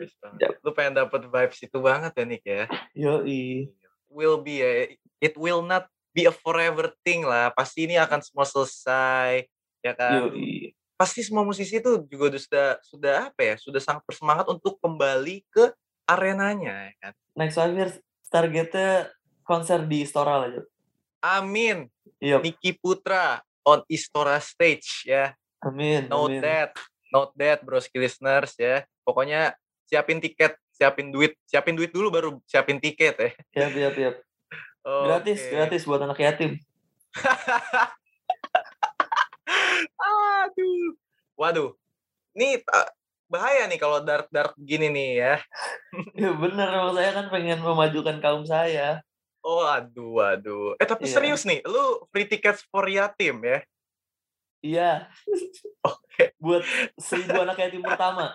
[0.67, 2.65] Lu pengen dapet vibes itu banget ya, Nick ya?
[2.97, 3.71] yoi.
[4.13, 4.93] Will be ya,
[5.23, 7.55] it will not be a forever thing lah.
[7.55, 9.47] Pasti ini akan semua selesai,
[9.81, 10.29] ya kan?
[10.29, 13.55] yoi Pasti semua musisi itu juga sudah sudah apa ya?
[13.59, 15.75] Sudah sangat bersemangat untuk kembali ke
[16.07, 17.13] arenanya, ya kan?
[17.37, 17.95] next five years
[18.29, 19.13] targetnya
[19.45, 20.67] konser di Istora Jok.
[21.23, 21.89] Amin.
[22.23, 25.35] Iya Niki Putra, on Istora stage ya.
[25.63, 26.07] Amin.
[26.11, 26.43] Note amin.
[26.43, 26.71] that,
[27.11, 28.83] note that broski listeners ya.
[29.03, 29.55] Pokoknya
[29.87, 33.31] siapin tiket, siapin duit, siapin duit dulu baru siapin tiket ya.
[33.55, 34.15] Siap, siap,
[34.83, 35.07] siap.
[35.07, 36.59] Gratis, gratis buat anak yatim.
[40.03, 40.95] Aduh.
[41.39, 41.71] Waduh.
[42.35, 42.89] Nih ah,
[43.29, 45.35] bahaya nih kalau dark dark gini nih ya.
[46.17, 49.05] Ya bener, saya kan pengen memajukan kaum saya.
[49.43, 50.79] Oh aduh aduh.
[50.79, 51.15] Eh tapi Iya.
[51.19, 53.59] serius nih, lu free tickets for yatim ya?
[54.63, 54.93] Iya.
[55.93, 56.33] Oke.
[56.39, 56.63] Buat
[56.97, 58.33] seribu anak yatim pertama.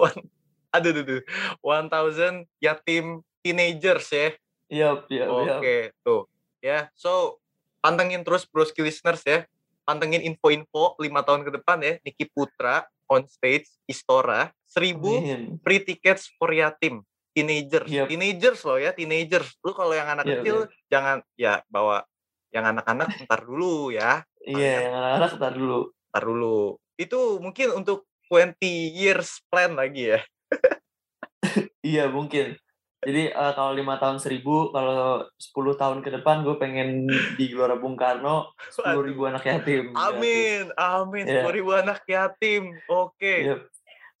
[0.00, 0.28] One-
[0.72, 1.22] aduh aduh, aduh.
[1.60, 4.32] 1000 yatim teenagers ya.
[4.72, 5.54] Iya, iya, iya.
[5.60, 6.24] Oke, tuh.
[6.64, 7.36] Ya, so
[7.84, 9.44] pantengin terus broski listeners ya.
[9.84, 12.00] Pantengin info-info lima tahun ke depan ya.
[12.00, 15.42] Niki Putra on stage Istora 1000 Amin.
[15.60, 17.04] free tickets for yatim
[17.36, 17.88] teenagers.
[17.88, 18.08] Yep.
[18.08, 19.52] Teenagers loh ya, teenagers.
[19.60, 20.56] Lu kalau yang anak Iya, kecil
[20.88, 22.08] jangan ya bawa
[22.52, 24.24] yang anak-anak ntar dulu ya.
[24.44, 25.80] Iya, yang anak-anak ntar dulu.
[26.12, 26.58] Ntar dulu.
[26.96, 28.56] Itu mungkin untuk 20
[28.92, 30.20] years plan lagi ya.
[31.82, 32.54] Iya, mungkin.
[33.02, 37.74] Jadi eh, kalau lima tahun seribu, kalau 10 tahun ke depan gue pengen di Gelora
[37.74, 39.90] Bung Karno sepuluh ribu anak yatim.
[39.90, 40.06] gratis.
[40.06, 41.24] Amin, amin.
[41.26, 41.42] Iya.
[41.50, 42.62] 10.000 anak yatim.
[42.86, 43.34] Oke.
[43.42, 43.56] Iya.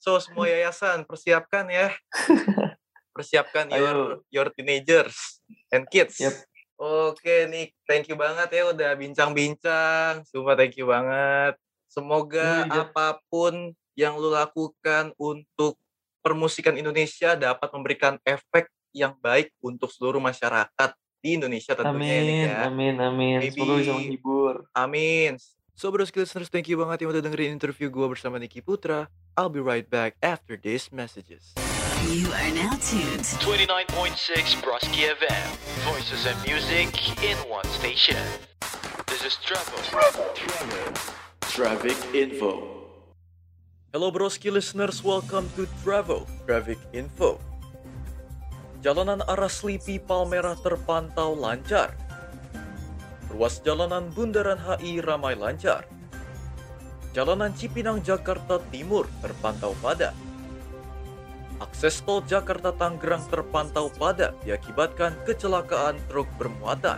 [0.02, 1.94] So semua yayasan persiapkan ya.
[3.14, 3.78] persiapkan Ayo.
[3.78, 3.98] your
[4.34, 5.38] your teenagers
[5.70, 6.18] and kids.
[6.18, 6.34] Yep.
[6.82, 10.26] Oke Nick, thank you banget ya udah bincang-bincang.
[10.26, 11.54] Sumpah thank you banget.
[11.86, 15.78] Semoga Iya, apa pun yang lu lakukan untuk
[16.22, 20.90] permusikan Indonesia dapat memberikan efek yang baik untuk seluruh masyarakat
[21.22, 22.56] di Indonesia tentunya ya, Amin, ya.
[22.66, 23.36] amin, amin.
[23.50, 24.54] Semoga bisa menghibur.
[24.74, 25.38] Amin.
[25.74, 29.08] So bro listeners, thank you banget yang udah dengerin interview gue bersama Niki Putra.
[29.38, 31.56] I'll be right back after these messages.
[32.10, 35.48] You are now tuned 29.6 Broski FM.
[35.88, 36.92] Voices and music
[37.24, 38.20] in one station.
[39.08, 39.80] This is Travel.
[41.48, 42.81] Traffic info.
[43.92, 47.36] Hello broski listeners, welcome to Travel Traffic Info.
[48.80, 51.92] Jalanan arah Sleepy Palmerah terpantau lancar.
[53.28, 55.84] Ruas jalanan Bundaran HI ramai lancar.
[57.12, 60.16] Jalanan Cipinang Jakarta Timur terpantau padat.
[61.60, 66.96] Akses tol Jakarta Tanggerang terpantau padat diakibatkan kecelakaan truk bermuatan.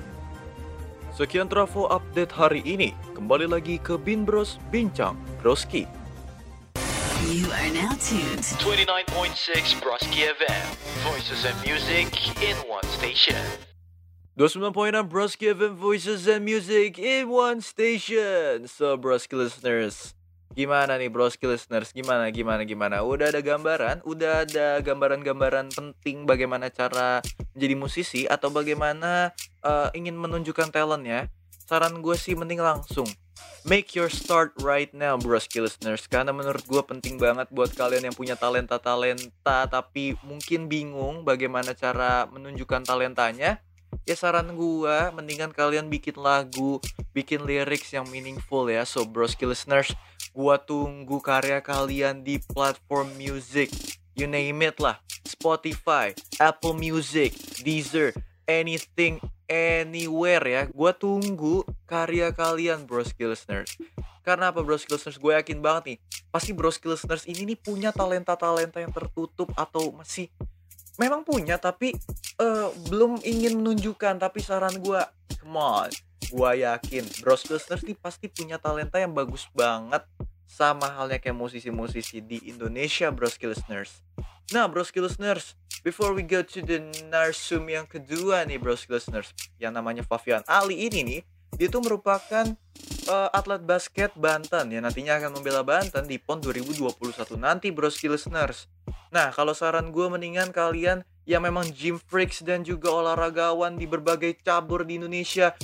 [1.11, 2.95] Sekian Trafo update hari ini.
[3.19, 6.04] Kembali lagi ke Bin Bros Bincang Broski.
[7.23, 10.67] You are now tuned 29.6 Broski FM.
[11.07, 12.11] Voices and music
[12.43, 13.39] in one station.
[14.35, 18.67] 29.6 Broski FM Voices and Music in one station.
[18.67, 20.19] So Broski listeners,
[20.59, 21.95] gimana nih Broski listeners?
[21.95, 23.07] Gimana gimana gimana?
[23.07, 24.03] Udah ada gambaran?
[24.03, 27.23] Udah ada gambaran-gambaran penting bagaimana cara
[27.55, 29.31] menjadi musisi atau bagaimana
[29.63, 31.31] eh, ingin menunjukkan talentnya?
[31.63, 33.07] Saran gue sih mending langsung
[33.65, 36.05] Make your start right now, broski listeners.
[36.05, 42.29] Karena menurut gue penting banget buat kalian yang punya talenta-talenta tapi mungkin bingung bagaimana cara
[42.29, 43.65] menunjukkan talentanya.
[44.05, 46.77] Ya saran gue, mendingan kalian bikin lagu,
[47.17, 48.85] bikin lyrics yang meaningful ya.
[48.85, 49.97] So broski listeners,
[50.35, 53.71] gua tunggu karya kalian di platform music.
[54.19, 55.01] You name it lah.
[55.25, 57.33] Spotify, Apple Music,
[57.65, 58.13] Deezer,
[58.45, 60.63] anything, anywhere ya.
[60.73, 63.77] Gua tunggu karya kalian broski listeners.
[64.25, 65.21] Karena apa broski listeners?
[65.21, 65.99] Gue yakin banget nih.
[66.33, 70.33] Pasti broski listeners ini nih punya talenta-talenta yang tertutup atau masih
[70.97, 71.93] memang punya tapi
[72.41, 74.17] eh, belum ingin menunjukkan.
[74.17, 75.01] Tapi saran gue,
[75.45, 75.91] come on.
[76.33, 80.01] Gue yakin broski listeners nih pasti punya talenta yang bagus banget.
[80.55, 84.07] Sama halnya kayak musisi-musisi di Indonesia broski listeners.
[84.55, 86.79] Nah broski listeners, before we go to the
[87.11, 89.35] narsum yang kedua nih broski listeners.
[89.59, 91.21] Yang namanya Fabian Ali ini nih,
[91.55, 92.45] dia tuh merupakan
[93.07, 96.95] eh, atlet basket Banten yang nantinya akan membela Banten di PON 2021
[97.39, 98.67] nanti broski listeners.
[99.15, 104.43] Nah, kalau saran gue mendingan kalian yang memang gym freaks dan juga olahragawan di berbagai
[104.43, 105.55] cabur di Indonesia,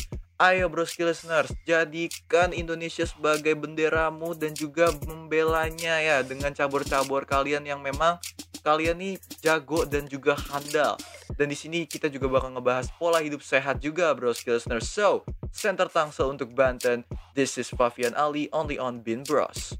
[0.40, 7.82] ayo broski listeners, jadikan Indonesia sebagai benderamu dan juga membelanya ya dengan cabur-cabur kalian yang
[7.82, 8.16] memang
[8.60, 11.00] kalian nih jago dan juga handal.
[11.34, 14.86] Dan di sini kita juga bakal ngebahas pola hidup sehat juga broski listeners.
[14.86, 17.08] So, center Tangsel untuk Banten.
[17.32, 19.74] This is Fabian Ali only on Bin Bros.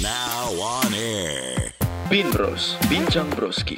[0.00, 1.74] Now on air.
[2.08, 3.76] Bin Bros, Bincang Broski.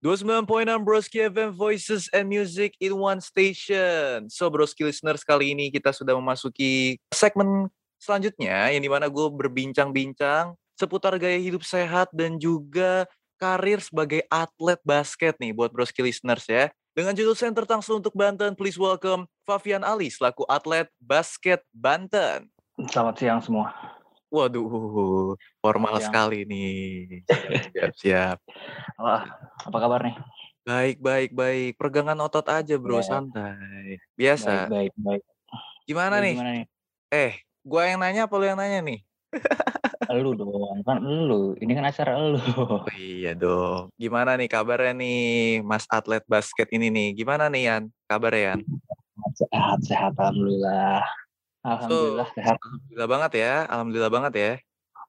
[0.00, 4.32] Dua enam Broski FM Voices and Music in One Station.
[4.32, 7.68] So Broski listeners kali ini kita sudah memasuki segmen
[8.00, 13.04] selanjutnya yang di mana gue berbincang-bincang seputar gaya hidup sehat dan juga
[13.36, 16.72] karir sebagai atlet basket nih buat Broski listeners ya.
[16.96, 22.48] Dengan judul Center Tangsel untuk Banten, please welcome Fabian Ali selaku atlet basket Banten.
[22.88, 23.99] Selamat siang semua.
[24.30, 26.06] Waduh, formal Siang.
[26.06, 27.26] sekali nih.
[27.74, 28.38] Siap, siap.
[28.94, 29.26] Wah,
[29.66, 30.14] apa kabar nih?
[30.62, 31.74] Baik, baik, baik.
[31.74, 33.10] Pergangan otot aja bro, Ya.
[33.10, 33.98] santai.
[34.14, 34.70] Biasa.
[34.70, 35.22] Baik, baik, baik.
[35.82, 36.34] Gimana Lu nih?
[36.38, 36.66] Gimana nih?
[37.10, 37.32] Eh,
[37.66, 39.02] gua yang nanya apa lu yang nanya nih?
[40.14, 41.58] Lu dong, kan lu.
[41.58, 42.38] Ini kan acara lu.
[42.38, 43.90] Oh iya dong.
[43.98, 45.22] Gimana nih kabarnya nih
[45.66, 47.18] Mas atlet basket ini nih?
[47.18, 47.82] Gimana nih Yan?
[48.06, 48.60] Kabarnya Yan?
[49.34, 50.14] Sehat, sehat.
[50.14, 51.02] Alhamdulillah.
[51.60, 53.52] Alhamdulillah sehat Alhamdulillah banget ya.
[53.68, 54.52] Alhamdulillah banget ya.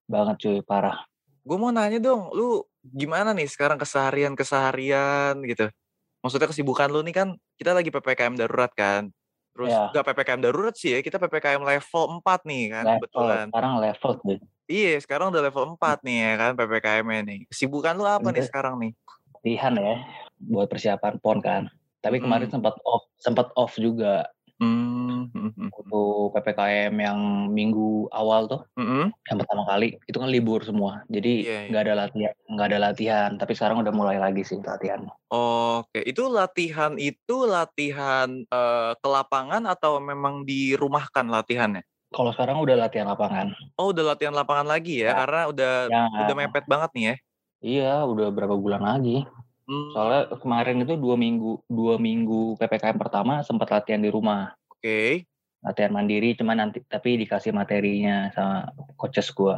[0.05, 1.07] banget cuy, parah.
[1.41, 5.71] Gue mau nanya dong, lu gimana nih sekarang keseharian-keseharian gitu?
[6.19, 9.07] Maksudnya kesibukan lu nih kan kita lagi PPKM darurat kan?
[9.51, 9.89] Terus Iya.
[9.89, 13.45] nggak PPKM darurat sih ya, kita PPKM level 4 nih kan Level, kebetulan.
[13.47, 14.37] sekarang level cuy.
[14.67, 17.39] Iya, sekarang udah level 4 nih ya kan PPKM-nya nih.
[17.47, 18.47] Kesibukan lu apa nih Enggak.
[18.47, 18.91] sekarang nih?
[19.33, 19.95] Latihan ya,
[20.43, 21.63] buat persiapan PON kan.
[21.99, 22.59] Tapi kemarin Hmm.
[22.59, 24.27] sempat off, sempat off juga
[24.61, 25.33] Hmm,
[25.73, 26.01] waktu
[26.37, 29.09] PPKM yang minggu awal tuh, hmm.
[29.09, 31.01] yang pertama kali itu kan libur semua.
[31.09, 31.69] Jadi Iya, iya.
[31.73, 33.29] nggak ada latihan, nggak ada latihan.
[33.41, 35.09] Tapi sekarang udah mulai lagi sih latihan.
[35.33, 41.81] Oke, itu latihan itu latihan eh, ke lapangan atau memang dirumahkan latihannya?
[42.13, 43.55] Kalau sekarang udah latihan lapangan.
[43.81, 45.13] Oh, udah latihan lapangan lagi ya, Ya.
[45.25, 47.15] karena udah Ya, udah mepet banget nih ya.
[47.61, 49.25] iya udah berapa bulan lagi.
[49.71, 55.23] Hmm, Soalnya kemarin itu dua minggu dua minggu ppkm pertama sempat latihan di rumah, Oke,
[55.65, 56.35] latihan mandiri.
[56.35, 58.57] Cuman nanti tapi dikasih materinya sama
[58.99, 59.57] coaches gua.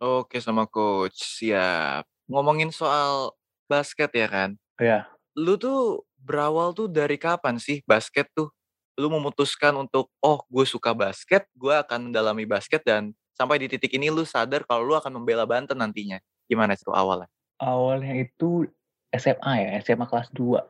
[0.00, 2.04] oke sama coach, siap.
[2.28, 3.32] Ngomongin soal
[3.70, 4.50] basket ya kan?
[4.80, 5.08] Iya.
[5.36, 8.50] Lu tuh berawal tuh dari kapan sih basket tuh?
[8.96, 13.92] Lu memutuskan untuk, oh gue suka basket, gue akan mendalami basket dan sampai di titik
[13.92, 16.16] ini lu sadar kalau lu akan membela Banten nantinya.
[16.48, 17.28] Gimana itu awalnya?
[17.60, 18.68] Awalnya itu
[19.16, 20.60] SMA ya, SMA kelas 2.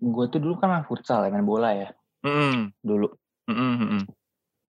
[0.00, 1.88] Gue tuh dulu kan main futsal ya, main bola ya
[2.20, 3.08] Hmm, dulu.
[3.48, 4.02] hmm, hmm.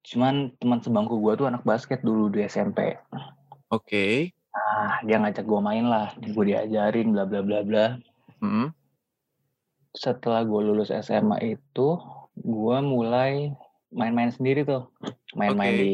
[0.08, 2.96] Cuman teman sebangku gua tuh anak basket dulu di SMP.
[3.70, 4.34] Oke.
[4.52, 7.86] Nah, dia ngajak gua main lah, gue diajarin bla bla bla bla.
[8.40, 8.72] Hmm.
[9.92, 12.00] Setelah gue lulus SMA itu,
[12.40, 13.52] gua mulai
[13.92, 14.88] main-main sendiri tuh.
[15.36, 15.84] Main-main Oke.
[15.84, 15.94] di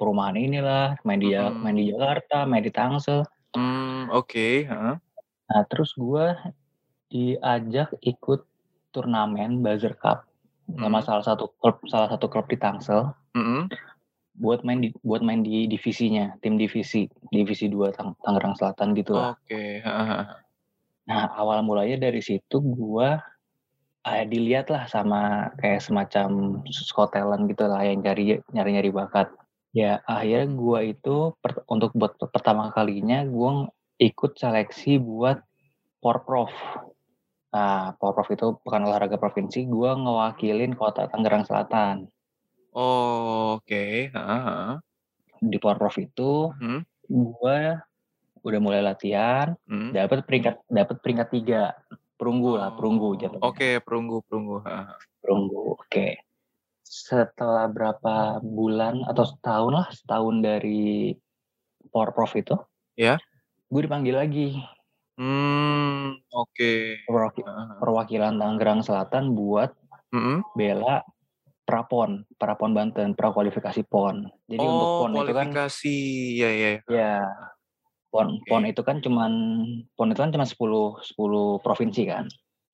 [0.00, 1.60] perumahan inilah, main di Mm-mm.
[1.60, 3.28] main di Jakarta, main di Tangsel.
[3.52, 4.96] Hmm, oke, heeh.
[5.44, 6.40] Nah, terus gua
[7.14, 8.42] diajak ikut
[8.90, 10.26] turnamen Buzzer Cup
[10.66, 11.06] sama Mhm.
[11.06, 13.70] salah satu klub salah satu klub di Tangsel Mhm.
[14.34, 19.14] buat main di buat main di divisinya, tim divisi, divisi 2 Tang- Tangerang Selatan gitu
[19.14, 19.38] lah.
[19.38, 20.22] Oke, heeh.
[21.06, 23.22] Nah, awal mulanya dari situ gua
[24.04, 29.32] eh, dilihat lah sama kayak semacam Scott talent gitu lah yang cari nyari-nyari bakat.
[29.70, 35.40] Ya, akhirnya gua itu per- untuk buat pertama kalinya gua ikut seleksi buat
[36.02, 36.52] Porprov.
[37.54, 42.10] Nah, Porprov itu bukan olahraga provinsi, gua ngewakilin kota Tangerang Selatan.
[42.74, 44.74] Oh, oke, heeh, heeh.
[45.38, 46.82] Di Porprov itu Hmm.
[47.06, 47.78] gua
[48.42, 49.94] udah mulai latihan, Hmm.
[49.94, 51.62] dapat peringkat dapat peringkat tiga
[52.18, 54.56] perunggu lah perunggu Oh, jatuhnya Oke, perunggu, perunggu.
[54.66, 54.86] heeh.
[55.24, 56.06] perunggu oke
[56.84, 61.16] setelah berapa bulan atau setahun lah setahun dari
[61.88, 62.54] Porprov itu
[62.94, 63.16] Ya.
[63.72, 64.60] gue dipanggil lagi
[65.18, 66.64] Hmm, oke.
[67.06, 67.66] perwaki- heeh.
[67.80, 69.70] perwakilan Tangerang Selatan buat
[70.12, 70.44] Mhm.
[70.58, 71.04] bela
[71.68, 75.96] prapon prapon Banten prakualifikasi pon jadi untuk Oh, pon itu kan kualifikasi.
[76.40, 76.84] Ya, ya.
[76.88, 77.24] ya.
[78.12, 78.48] pon Oke.
[78.50, 79.32] pon itu kan cuman
[79.96, 82.26] pon itu kan cuma 10 10 provinsi kan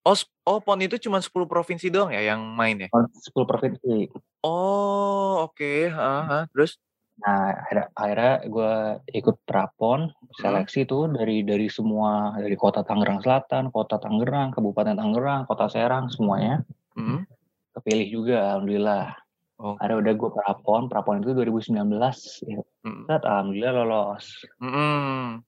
[0.08, 0.16] Oh,
[0.48, 2.88] oh, PON itu cuma 10 provinsi doang ya yang main ya?
[2.88, 4.08] Pon 10 provinsi
[4.44, 5.60] Oh, oke.
[5.92, 6.44] heeh, heeh.
[6.56, 6.76] Terus?
[7.20, 7.52] Nah,
[7.96, 8.72] akhirnya, gue
[9.12, 10.08] ikut prapon
[10.40, 16.08] seleksi tuh dari dari semua dari kota Tangerang Selatan, kota Tangerang, Kabupaten Tangerang, kota Serang
[16.08, 16.64] semuanya
[16.96, 17.28] Mhm.
[17.76, 19.12] kepilih juga, alhamdulillah.
[19.60, 19.76] Oh.
[19.76, 22.64] Akhirnya udah gue prapon, prapon itu 2019, ya,
[23.04, 24.26] set, alhamdulillah lolos.
[24.56, 25.44] Mhm.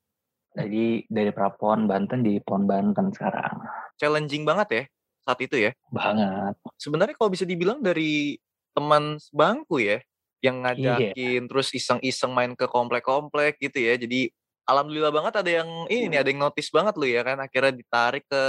[0.52, 3.64] Jadi dari prapon Banten di Pon Banten sekarang,
[3.96, 4.84] Challenging banget ya
[5.24, 5.72] saat itu ya.
[5.88, 6.52] banget.
[6.76, 8.36] Sebenarnya kalau bisa dibilang dari
[8.76, 9.96] teman sebangku ya
[10.42, 10.74] yang Iya.
[11.14, 13.94] ngajakin terus iseng-iseng main ke komplek-komplek gitu ya.
[13.94, 14.28] Jadi
[14.66, 18.26] alhamdulillah banget ada yang ini nih ada yang notice banget lu ya kan akhirnya ditarik
[18.26, 18.42] ke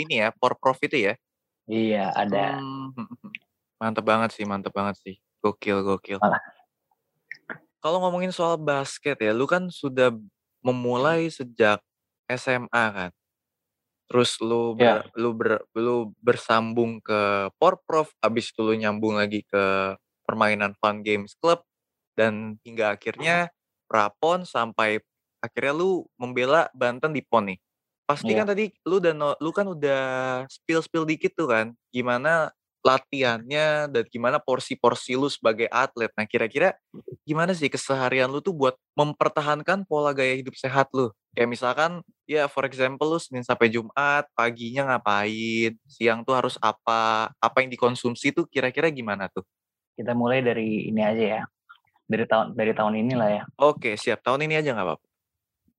[0.00, 1.14] ini ya Porprov itu ya.
[1.68, 2.58] Iya ada.
[2.58, 3.32] Hmm, hmm, hmm.
[3.78, 5.14] Mantep banget sih, mantep banget sih.
[5.44, 6.18] Gokil, gokil.
[7.84, 10.08] Kalau ngomongin soal basket ya, lu kan sudah
[10.64, 11.84] memulai sejak
[12.24, 13.10] SMA kan.
[14.08, 19.96] Terus lu ber- lu ber- lu bersambung ke Porprov, habis itu lu nyambung lagi ke
[20.24, 21.62] permainan Fun Games Club
[22.18, 23.52] dan hingga akhirnya
[23.86, 24.98] Prapon sampai
[25.44, 27.60] akhirnya lu membela Banten di PON nih.
[28.04, 28.44] pasti Iya.
[28.44, 30.02] kan tadi lu dan lu kan udah
[30.52, 32.52] spill-spill dikit tuh kan, gimana
[32.84, 36.12] latihannya dan gimana porsi-porsi lu sebagai atlet.
[36.12, 36.76] Nah, kira-kira
[37.24, 41.08] gimana sih keseharian lu tuh buat mempertahankan pola gaya hidup sehat lu?
[41.32, 47.32] Kayak misalkan ya for example lu Senin sampai Jumat paginya ngapain, siang tuh harus apa,
[47.40, 49.48] apa yang dikonsumsi tuh kira-kira gimana tuh?
[49.94, 51.42] Kita mulai dari ini aja ya.
[52.04, 53.42] Dari tahun dari tahun inilah ya.
[53.62, 54.20] Oke, siap.
[54.20, 55.06] Tahun ini aja nggak apa-apa.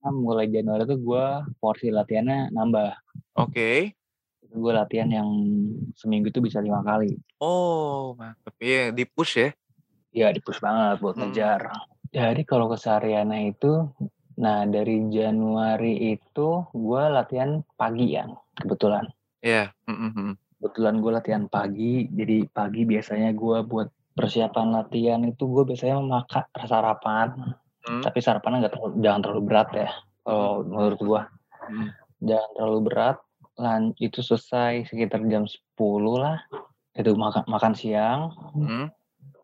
[0.02, 1.24] Kan mulai Januari tuh gue
[1.60, 2.90] porsi latihannya nambah.
[3.38, 3.92] Oke.
[4.46, 5.28] Gue latihan yang
[5.92, 7.12] seminggu tuh bisa lima kali.
[7.42, 8.56] Oh, mantep.
[8.56, 9.50] Iya, di push ya.
[10.16, 11.28] Ya di push banget buat Hmm.
[11.28, 11.68] ngejar.
[12.08, 13.84] Jadi kalau kesehariannya itu,
[14.40, 18.24] nah dari Januari itu gue latihan pagi ya,
[18.56, 19.04] kebetulan.
[19.44, 19.74] Iya.
[19.84, 20.32] mm, mm, mm.
[20.56, 26.44] Kebetulan gue latihan pagi, jadi pagi biasanya gue buat persiapan latihan itu gue biasanya makan
[26.64, 27.28] sarapan,
[27.86, 28.02] Hmm.
[28.02, 29.90] tapi sarapannya nggak terlalu, jangan terlalu berat ya.
[30.26, 31.22] Kalau menurut gue,
[31.70, 31.88] Hmm.
[32.24, 33.16] jangan terlalu berat.
[33.56, 36.42] Lan itu selesai sekitar jam 10 lah.
[36.92, 38.32] Itu makan makan siang.
[38.52, 38.92] Hmm.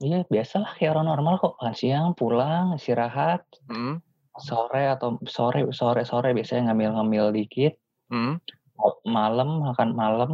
[0.02, 1.54] Iya biasalah kayak orang normal kok.
[1.62, 3.46] Makan siang, pulang, istirahat.
[3.70, 4.02] Hmm.
[4.36, 7.76] Sore atau sore sore sore biasanya ngambil-ngambil dikit.
[8.10, 8.36] Hmm.
[9.06, 10.32] Malam makan malam.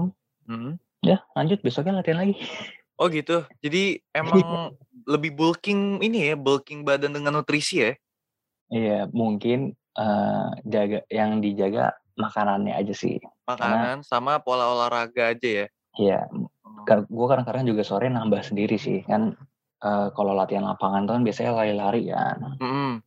[0.49, 0.81] Hmm.
[1.05, 2.35] Ya lanjut besoknya latihan lagi.
[2.99, 3.47] Oh gitu.
[3.63, 4.75] Jadi emang
[5.07, 7.93] lebih bulking ini ya, bulking badan dengan nutrisi ya?
[8.69, 13.23] Iya mungkin eh, jaga yang dijaga makanannya aja sih.
[13.47, 15.67] Makanan sama pola olahraga aja ya?
[15.95, 16.21] Iya.
[17.07, 19.39] Gue kadang-kadang juga sore nambah sendiri sih kan.
[19.79, 22.59] eh, kalau latihan lapangan tuh kan biasanya lari-lari kan.
[22.59, 22.99] Mm-mm.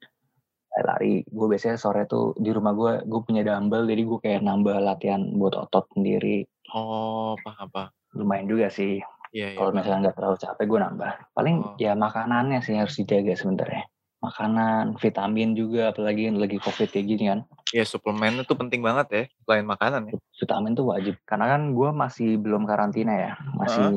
[0.72, 4.80] lari gue biasanya sore tuh di rumah gue gue punya dumbbell jadi gue kayak nambah
[4.80, 7.92] latihan buat otot sendiri Oh, paham apa?
[8.16, 9.58] lumayan juga sih Iya, iya.
[9.58, 11.12] kalau misalnya nggak terlalu capek gue nambah.
[11.32, 11.76] Paling Oh.
[11.80, 13.88] ya makanannya sih harus dijaga sebenarnya.
[14.22, 17.40] Makanan vitamin juga apalagi lagi covid kayak gini kan.
[17.74, 20.16] Iya, suplemen itu penting banget ya, selain makanan ya.
[20.38, 21.16] vitamin tuh wajib.
[21.24, 23.32] Karena kan gue masih belum karantina ya.
[23.58, 23.90] Masih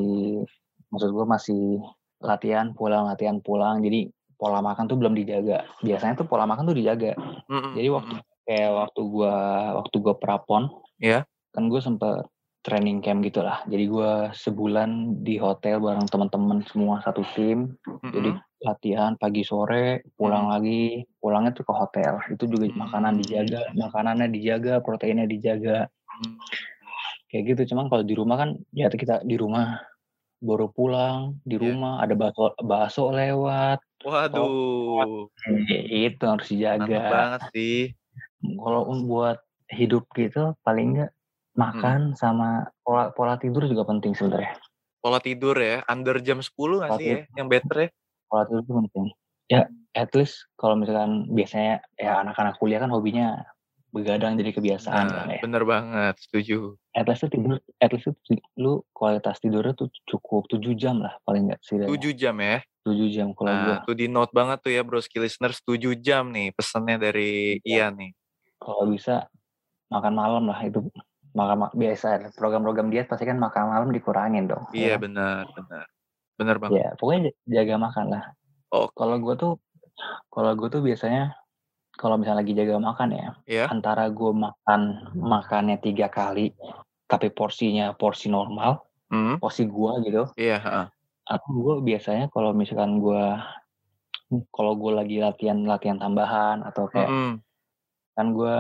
[0.89, 1.63] maksud gue masih
[2.23, 3.83] latihan pulang latihan pulang.
[3.85, 5.67] Jadi pola makan tuh belum dijaga.
[5.81, 7.13] Biasanya tuh pola makan tuh dijaga.
[7.51, 8.15] Mm-mm, Jadi waktu
[8.45, 9.35] kayak waktu gua
[9.81, 10.63] waktu gua prapon,
[11.01, 11.25] Iya.
[11.51, 12.29] kan gue sempet
[12.65, 13.61] training camp gitu lah.
[13.69, 17.77] Jadi gua sebulan di hotel bareng teman-teman semua satu tim.
[18.03, 18.65] Jadi Mm-mm.
[18.65, 22.17] latihan pagi sore, pulang lagi, pulangnya tuh ke hotel.
[22.33, 22.81] Itu juga Hmm.
[22.89, 25.93] makanan dijaga, makanannya dijaga, proteinnya dijaga.
[26.09, 26.41] Hmm.
[27.29, 27.77] Kayak gitu.
[27.77, 29.85] Cuman kalau di rumah kan ya kita di rumah
[30.41, 31.73] baru pulang di Iya.
[31.73, 35.33] rumah ada bakso bakso lewat Waduh,
[35.89, 37.81] itu harus mantap dijaga banget sih.
[38.61, 39.41] kalau buat
[39.73, 41.11] hidup gitu paling enggak
[41.55, 44.59] makan sama pola pola tidur juga penting sebenarnya.
[44.99, 46.51] Pola tidur ya, under jam 10
[46.81, 47.89] nggak sih ya, yang better ya?
[48.27, 49.07] pola tidur itu penting.
[49.47, 53.45] Ya at least kalau misalkan biasanya ya anak-anak kuliah kan hobinya
[53.95, 55.41] begadang jadi kebiasaan kan Nah, ya.
[55.45, 56.75] bener banget, setuju.
[56.99, 61.47] at least tidur at least tuh lu kualitas tidurnya tuh cukup 7 jam lah paling
[61.47, 62.59] enggak sih 7 jam ya.
[62.83, 63.71] 7 jam kalau gua.
[63.71, 67.95] Nah, tuh di note banget tuh ya broski listeners 7 jam nih pesannya dari Ian
[67.95, 68.11] nih.
[68.59, 69.29] kalau bisa
[69.93, 70.81] makan malam lah itu
[71.35, 74.97] makan ma- biasa program-program diet pasti kan makan malam dikurangin dong Iya ya.
[74.97, 75.85] benar, benar.
[76.35, 76.75] Benar banget.
[76.77, 78.25] ya pokoknya jaga makan lah
[78.71, 78.91] Oh.
[78.91, 79.53] kalau gue tuh
[80.29, 81.39] kalau gue tuh biasanya
[81.95, 83.65] kalau misalnya lagi jaga makan ya Iya.
[83.69, 84.81] antara gue makan
[85.15, 86.51] makannya tiga kali
[87.05, 89.39] tapi porsinya porsi normal Hmm.
[89.39, 90.87] porsi gua gitu Iya, heeh.
[91.25, 93.47] atau gue biasanya kalau misalkan gua
[94.51, 97.33] kalau gue lagi latihan latihan tambahan atau kayak Mm-mm.
[98.13, 98.55] kan gue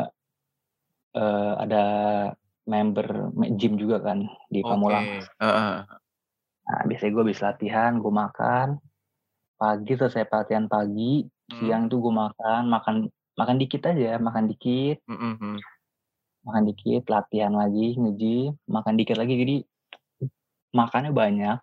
[1.12, 1.84] eh, ada
[2.64, 4.68] member gym juga kan di Oke.
[4.68, 5.04] Pamulang.
[5.20, 5.74] Heeh.
[6.64, 8.80] Nah, biasanya gue habis latihan, gue makan.
[9.54, 11.60] Pagi selesai latihan pagi, Hmm.
[11.60, 12.94] siang tuh gue makan, makan
[13.36, 15.60] makan dikit aja, makan dikit, mm.
[16.46, 19.34] makan dikit, latihan lagi, nge-gym, makan dikit lagi.
[19.36, 19.56] Jadi
[20.72, 21.58] makannya banyak,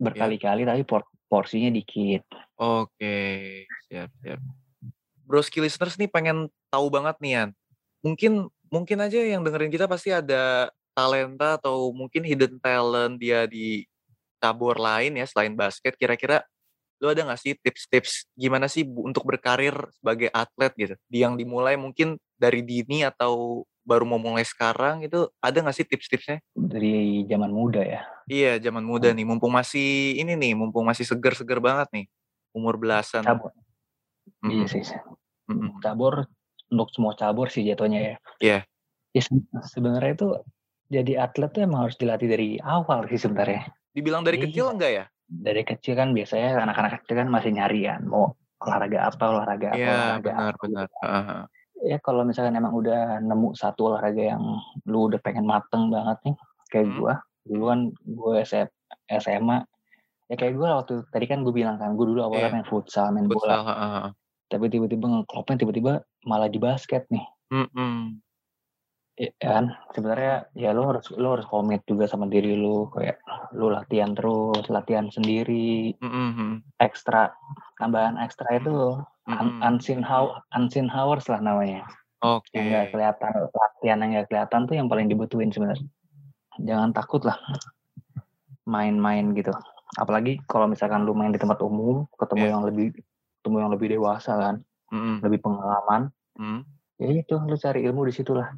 [0.00, 2.26] berkali-kali tapi por- porsinya dikit.
[2.58, 4.40] Oke, siap, siap.
[5.22, 7.48] Broski listeners nih pengen tahu banget nih Yan.
[8.02, 13.84] Mungkin mungkin aja yang dengerin kita pasti ada talenta atau mungkin hidden talent dia di
[14.40, 15.92] cabur lain ya selain basket.
[16.00, 16.40] Kira-kira
[17.02, 20.94] lu ada nggak sih tips-tips gimana sih untuk berkarir sebagai atlet gitu?
[21.04, 25.86] Di yang dimulai mungkin dari dini atau baru mau mulai sekarang itu ada nggak sih
[25.86, 26.38] tips-tipsnya?
[26.54, 28.00] Dari zaman muda ya.
[28.30, 32.06] Iya, zaman muda nih, mumpung masih ini nih, mumpung masih seger-seger banget nih,
[32.54, 33.26] umur belasan.
[33.26, 33.50] Cabur.
[34.46, 34.70] Iya Mm-mm.
[34.70, 34.82] sih.
[35.50, 35.82] Mm-mm.
[35.82, 36.30] Cabur
[36.72, 38.14] untuk semua cabur sih jatuhnya ya.
[38.40, 38.58] Iya.
[39.12, 40.28] Ya, se- sebenarnya itu
[40.88, 43.68] jadi atlet tuh emang harus dilatih dari awal sih sebenarnya.
[43.92, 44.72] Dibilang dari kecil Iya.
[44.72, 45.04] enggak ya?
[45.28, 49.78] Dari kecil kan biasanya anak-anak kecil kan masih nyari kan mau olahraga apa olahraga apa
[49.78, 50.62] Iya, olahraga benar, apa.
[50.64, 50.86] benar.
[51.04, 51.42] Heeh.
[51.82, 54.42] ya kalau misalkan emang udah nemu satu olahraga yang
[54.86, 56.36] lu udah pengen mateng banget nih
[56.70, 56.94] kayak Hmm.
[56.94, 58.36] gua dulu kan gue
[59.10, 59.58] SMA
[60.30, 62.54] ya kayak gue waktu tadi kan gue bilang kan gue dulu awalnya Iya.
[62.54, 64.04] main futsal main Futsal, bola heeh.
[64.52, 65.92] Tapi tiba-tiba ngeklopnya tiba-tiba
[66.28, 68.20] malah di basket nih Mm-mm.
[69.16, 73.16] ya kan sebenarnya ya lu harus lu harus komit juga sama diri lu kayak
[73.56, 76.60] lu latihan terus latihan sendiri Mm-mm.
[76.76, 77.32] ekstra
[77.80, 79.64] tambahan ekstra itu un- Mm-mm.
[79.64, 81.88] unseen how unseen hours lah namanya
[82.20, 82.52] Oke.
[82.54, 85.88] yang nggak kelihatan latihan yang nggak kelihatan tuh yang paling dibutuhin sebenarnya
[86.60, 87.40] jangan takut lah
[88.64, 89.50] main-main gitu
[89.98, 92.50] apalagi kalau misalkan lu main di tempat umum ketemu Iya.
[92.56, 92.86] yang lebih
[93.42, 94.54] ketemu yang lebih dewasa kan
[94.94, 95.18] Mm-mm.
[95.26, 96.62] lebih pengalaman Mm.
[96.96, 98.54] ya itu lu cari ilmu di situ lah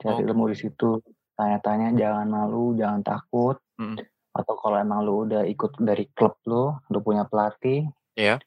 [0.00, 0.26] cari Oke.
[0.26, 0.98] ilmu di situ
[1.36, 4.00] tanya-tanya jangan malu jangan takut Mm.
[4.32, 8.40] atau kalau emang lu udah ikut dari klub lu lu punya pelatih Iya.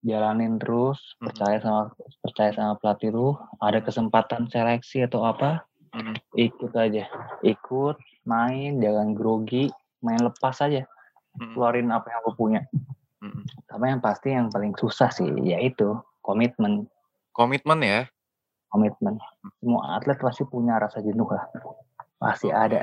[0.00, 1.28] jalanin terus Mm.
[1.28, 1.82] percaya sama
[2.18, 3.28] percaya sama pelatih lu
[3.60, 5.62] ada kesempatan seleksi atau apa
[5.92, 6.16] Mm.
[6.34, 7.04] ikut aja
[7.44, 9.68] ikut main jangan grogi
[10.00, 10.82] main lepas aja
[11.38, 11.54] Mm.
[11.54, 12.90] keluarin apa yang lu punya Mm.
[13.70, 16.86] Sama yang pasti yang paling susah sih yaitu komitmen
[17.32, 18.00] Komitmen ya.
[18.68, 19.16] komitmen
[19.60, 21.44] semua atlet pasti punya rasa jenuh lah
[22.18, 22.56] pasti Oke.
[22.56, 22.80] ada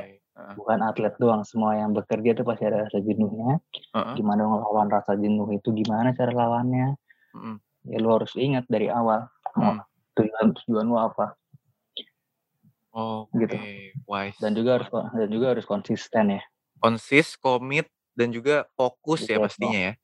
[0.56, 3.58] bukan atlet doang semua yang bekerja itu pasti ada rasa jenuhnya
[3.92, 4.14] Heeh.
[4.16, 6.94] gimana ngelawan rasa jenuh itu gimana cara lawannya
[7.34, 7.56] Mm-mm.
[7.86, 9.82] ya lu harus ingat dari awal Mm.
[10.14, 11.34] tujuan tujuan lu apa
[12.90, 13.34] Oke.
[13.46, 13.56] Gitu.
[14.06, 14.38] Wise.
[14.38, 16.42] dan juga harus dan juga harus konsisten ya
[16.80, 17.86] konsis, komit,
[18.16, 19.44] dan juga fokus ya Betul.
[19.52, 19.94] pastinya ya.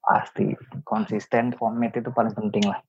[0.00, 2.80] Pasti konsisten komit itu paling penting lah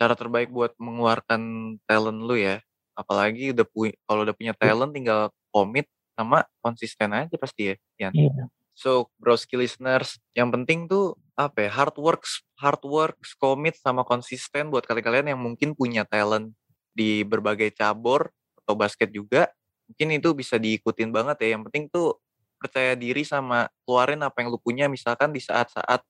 [0.00, 2.64] Cara terbaik buat mengeluarkan talent lu ya.
[2.96, 7.74] Apalagi udah punya kalau udah punya talent tinggal komit sama konsisten aja pasti ya.
[8.08, 8.12] Yan.
[8.16, 8.48] Iya.
[8.72, 11.70] So, broski listeners, yang penting tuh apa ya?
[11.76, 16.56] Hard works, hard works, komit sama konsisten buat kalian-kalian yang mungkin punya talent
[16.96, 18.32] di berbagai cabur
[18.64, 19.52] atau basket juga.
[19.84, 21.60] Mungkin itu bisa diikutin banget ya.
[21.60, 22.16] Yang penting tuh
[22.56, 26.00] percaya diri sama keluarin apa yang lu punya misalkan di saat-saat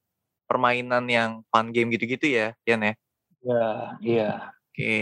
[0.50, 2.94] permainan yang fun game gitu-gitu ya, Yan ya.
[3.46, 3.64] ya
[4.02, 4.30] iya
[4.70, 4.98] Oke,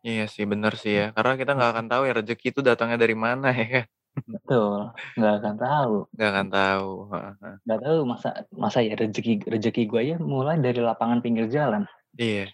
[0.00, 1.06] iya sih bener sih ya.
[1.12, 3.86] Karena kita nggak akan tahu ya rezeki itu datangnya dari mana ya kan.
[4.24, 6.88] betul nggak akan tahu Nggak akan tahu.
[7.12, 7.54] Heeh.
[7.66, 11.84] nggak tahu masa masa ya rezeki rezeki gue ya mulai dari lapangan pinggir jalan
[12.14, 12.46] Iya,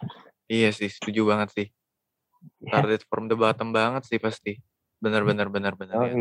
[0.49, 1.67] iya sih, setuju banget sih.
[2.65, 4.57] ya Started from the bottom banget sih pasti.
[4.97, 6.15] Bener bener bener bener ya.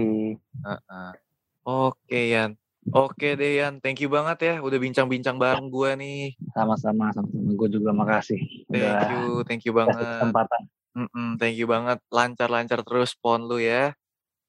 [1.64, 2.52] Oke Yan,
[2.94, 6.34] oke deh Yan, thank you banget ya udah bincang-bincang bareng gua nih.
[6.56, 9.98] sama-sama sama-sama gue juga makasih Thank udah you, thank you banget.
[10.06, 10.62] kesempatan
[10.98, 13.94] Mm-mm, thank you banget, lancar-lancar terus pon lu ya.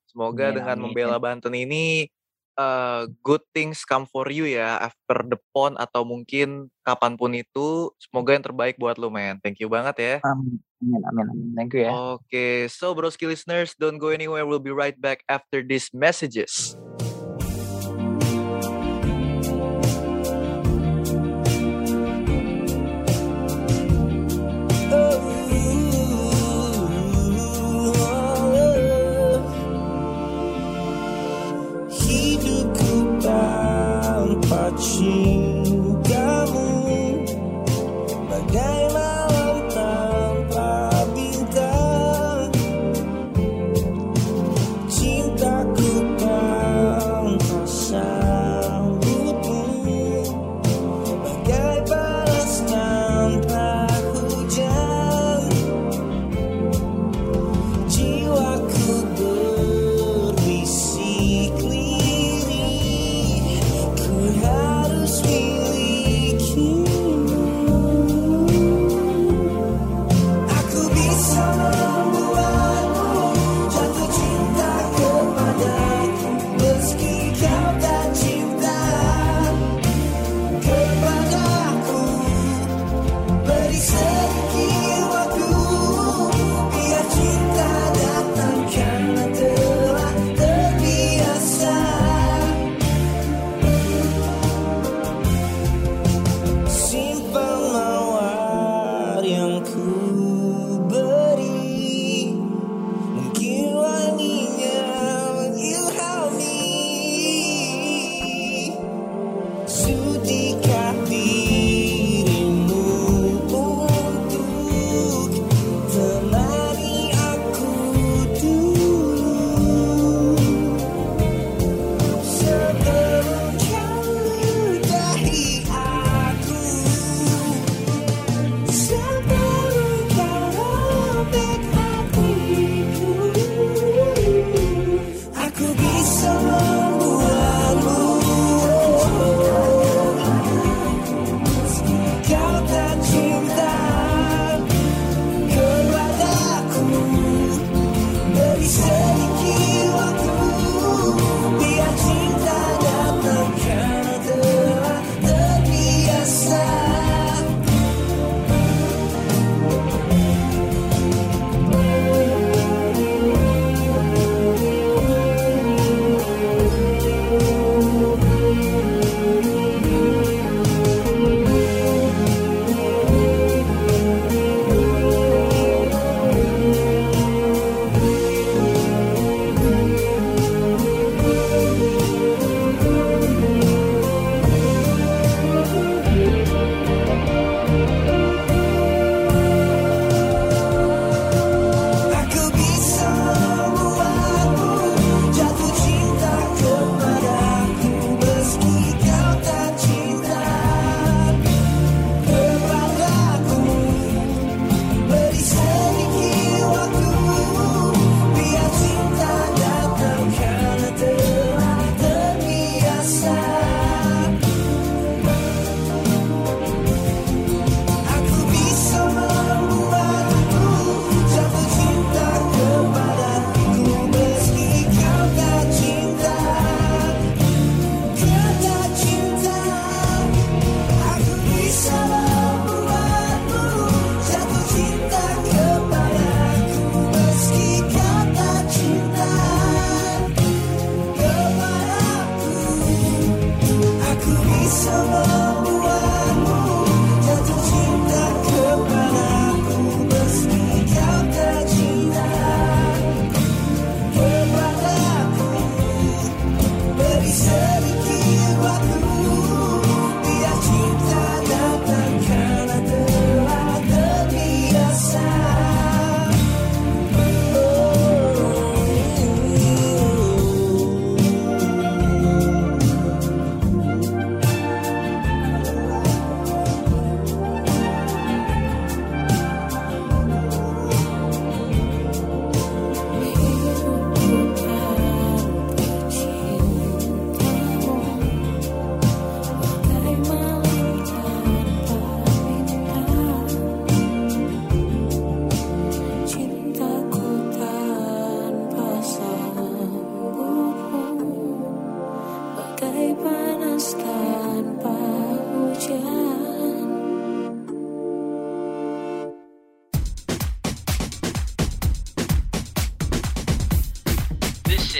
[0.08, 0.84] Semoga Amin, dengan amin.
[0.90, 2.08] membela Banten ini
[2.58, 7.92] uh, good things come for you ya after the pon atau mungkin kapan pun itu.
[8.00, 9.38] Semoga yang terbaik buat lu men.
[9.44, 10.14] Thank you banget ya.
[10.24, 11.48] amin amin amin, amin.
[11.54, 11.94] thank you ya
[12.26, 14.48] Okay, so broski listeners, don't go anywhere.
[14.48, 16.74] We'll be right back after these messages.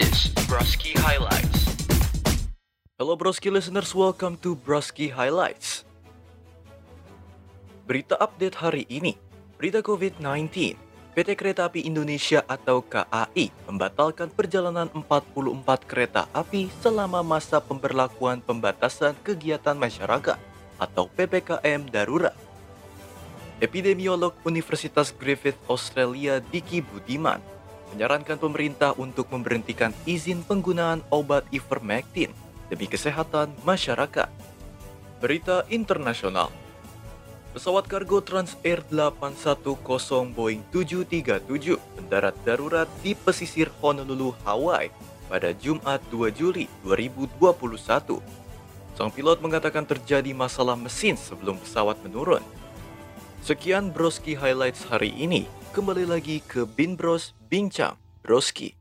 [0.01, 1.77] Is Broski Highlights.
[2.97, 5.85] Hello Broski listeners, welcome to Broski Highlights.
[7.85, 9.21] Berita update hari ini,
[9.61, 10.73] berita COVID-19.
[11.11, 19.13] PT Kereta Api Indonesia atau KAI membatalkan perjalanan 44 kereta api selama masa pemberlakuan pembatasan
[19.21, 20.39] kegiatan masyarakat
[20.81, 22.39] atau PPKM darurat.
[23.61, 27.43] Epidemiolog Universitas Griffith Australia Diki Budiman
[27.95, 32.31] menyarankan pemerintah untuk memberhentikan izin penggunaan obat ivermectin
[32.71, 34.31] demi kesehatan masyarakat.
[35.19, 36.49] Berita internasional.
[37.51, 39.83] Pesawat kargo Transair 810
[40.31, 44.95] Boeing 737 mendarat darurat di pesisir Honolulu, Hawaii
[45.27, 48.23] pada Jumat 2 Juli 2021.
[48.95, 52.43] Sang pilot mengatakan terjadi masalah mesin sebelum pesawat menurun.
[53.43, 55.49] Sekian Broski Highlights hari ini.
[55.71, 57.95] Kembali lagi ke Bin Bros Bincang
[58.27, 58.75] Broski.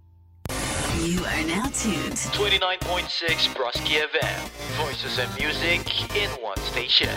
[0.97, 4.39] You are now tuned 29.6 Broski FM.
[4.73, 5.85] Voices and music
[6.17, 7.13] in one station.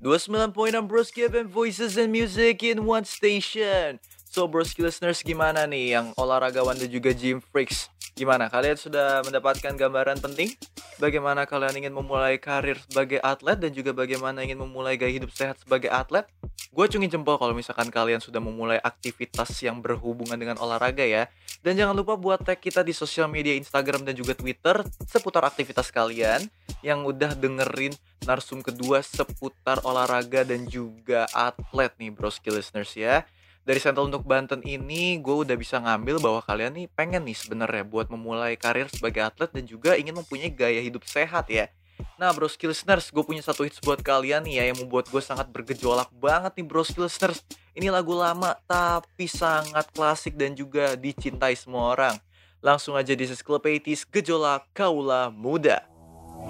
[0.00, 4.00] 29.6 Broski FM Voices and Music in one station.
[4.24, 7.92] So Broski listeners gimana nih yang olahragawan dan juga gym freaks?
[8.12, 10.52] Gimana kalian sudah mendapatkan gambaran penting?
[11.00, 15.56] Bagaimana kalian ingin memulai karir sebagai atlet dan juga bagaimana ingin memulai gaya hidup sehat
[15.64, 16.28] sebagai atlet?
[16.72, 21.28] Gue cungin jempol kalau misalkan kalian sudah memulai aktivitas yang berhubungan dengan olahraga ya.
[21.64, 25.88] Dan jangan lupa buat tag kita di sosial media Instagram dan juga Twitter seputar aktivitas
[25.88, 26.44] kalian
[26.84, 27.96] yang udah dengerin
[28.28, 33.24] narsum kedua seputar olahraga dan juga atlet nih broski listeners ya.
[33.62, 37.86] Dari Sentul untuk Banten ini gue udah bisa ngambil bahwa kalian nih pengen nih sebenarnya
[37.86, 41.70] buat memulai karir sebagai atlet dan juga ingin mempunyai gaya hidup sehat ya.
[42.18, 45.46] Nah broski listeners, gue punya satu hits buat kalian nih ya yang membuat gue sangat
[45.54, 47.46] bergejolak banget nih broski listeners.
[47.78, 52.18] Ini lagu lama tapi sangat klasik dan juga dicintai semua orang.
[52.58, 55.86] Langsung aja di Club 80s Gejolak Kaula Muda.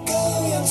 [0.09, 0.65] Kau yang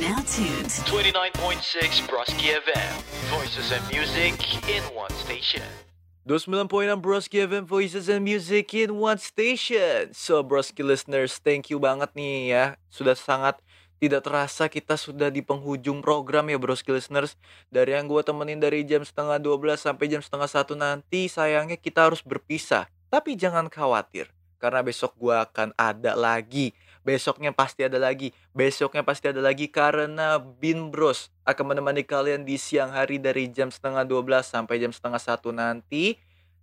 [0.00, 2.92] You are now tuned 29.6 Broski FM.
[3.28, 5.60] Voices and music in one station.
[6.24, 10.16] 29.6 Broski FM Voices and Music in One Station.
[10.16, 12.64] So Broski listeners, thank you banget nih ya.
[12.88, 13.60] Sudah sangat
[14.00, 17.36] tidak terasa kita sudah di penghujung program ya Broski listeners.
[17.68, 22.08] Dari yang gue temenin dari jam setengah 12 sampai jam setengah 1 nanti Sayangnya kita
[22.08, 22.88] harus berpisah.
[23.12, 29.32] Tapi jangan khawatir Karena besok gue akan ada lagi Besoknya pasti ada lagi Besoknya pasti
[29.32, 34.44] ada lagi Karena Bin Bros akan menemani kalian di siang hari dari jam setengah 12
[34.44, 36.20] sampai jam setengah 1 nanti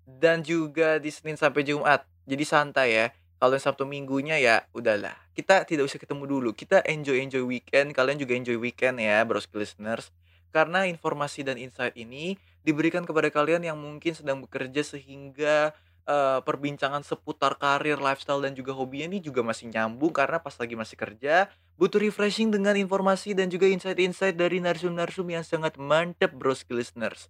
[0.07, 2.07] dan juga di Senin sampai Jumat.
[2.23, 3.07] Jadi santai ya.
[3.37, 5.13] Kalau yang Sabtu minggunya ya udahlah.
[5.37, 6.49] Kita tidak usah ketemu dulu.
[6.57, 7.93] Kita enjoy-enjoy weekend.
[7.93, 10.09] Kalian juga enjoy weekend ya, bros listeners.
[10.49, 15.75] Karena informasi dan insight ini diberikan kepada kalian yang mungkin sedang bekerja sehingga
[16.07, 20.73] eh, perbincangan seputar karir, lifestyle dan juga hobinya ini juga masih nyambung karena pas lagi
[20.73, 26.65] masih kerja butuh refreshing dengan informasi dan juga insight-insight dari narsum-narsum yang sangat mantep bros
[26.73, 27.29] listeners.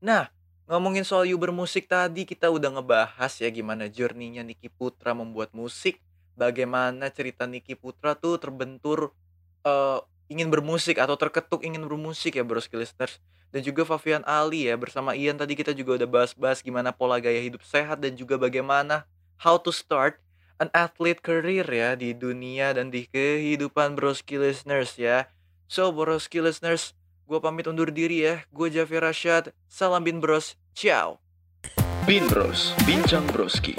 [0.00, 0.32] Nah,
[0.64, 6.00] ngomongin soal you bermusik tadi kita udah ngebahas ya gimana journey-nya Niki Putra membuat musik,
[6.34, 9.12] bagaimana cerita Niki Putra tuh terbentur
[9.68, 10.00] eh,
[10.32, 13.20] ingin bermusik atau terketuk ingin bermusik ya bros listeners
[13.52, 17.38] dan juga Fabian Ali ya bersama Ian tadi kita juga udah bahas-bahas gimana pola gaya
[17.38, 19.04] hidup sehat dan juga bagaimana
[19.44, 20.16] how to start
[20.56, 25.28] an athlete career ya di dunia dan di kehidupan broski listeners ya.
[25.68, 28.46] So broski listeners, gue pamit undur diri ya.
[28.54, 31.18] Gue Javier Rashad, salam bin bros, ciao.
[32.02, 33.78] Bin Bros, Bincang Broski.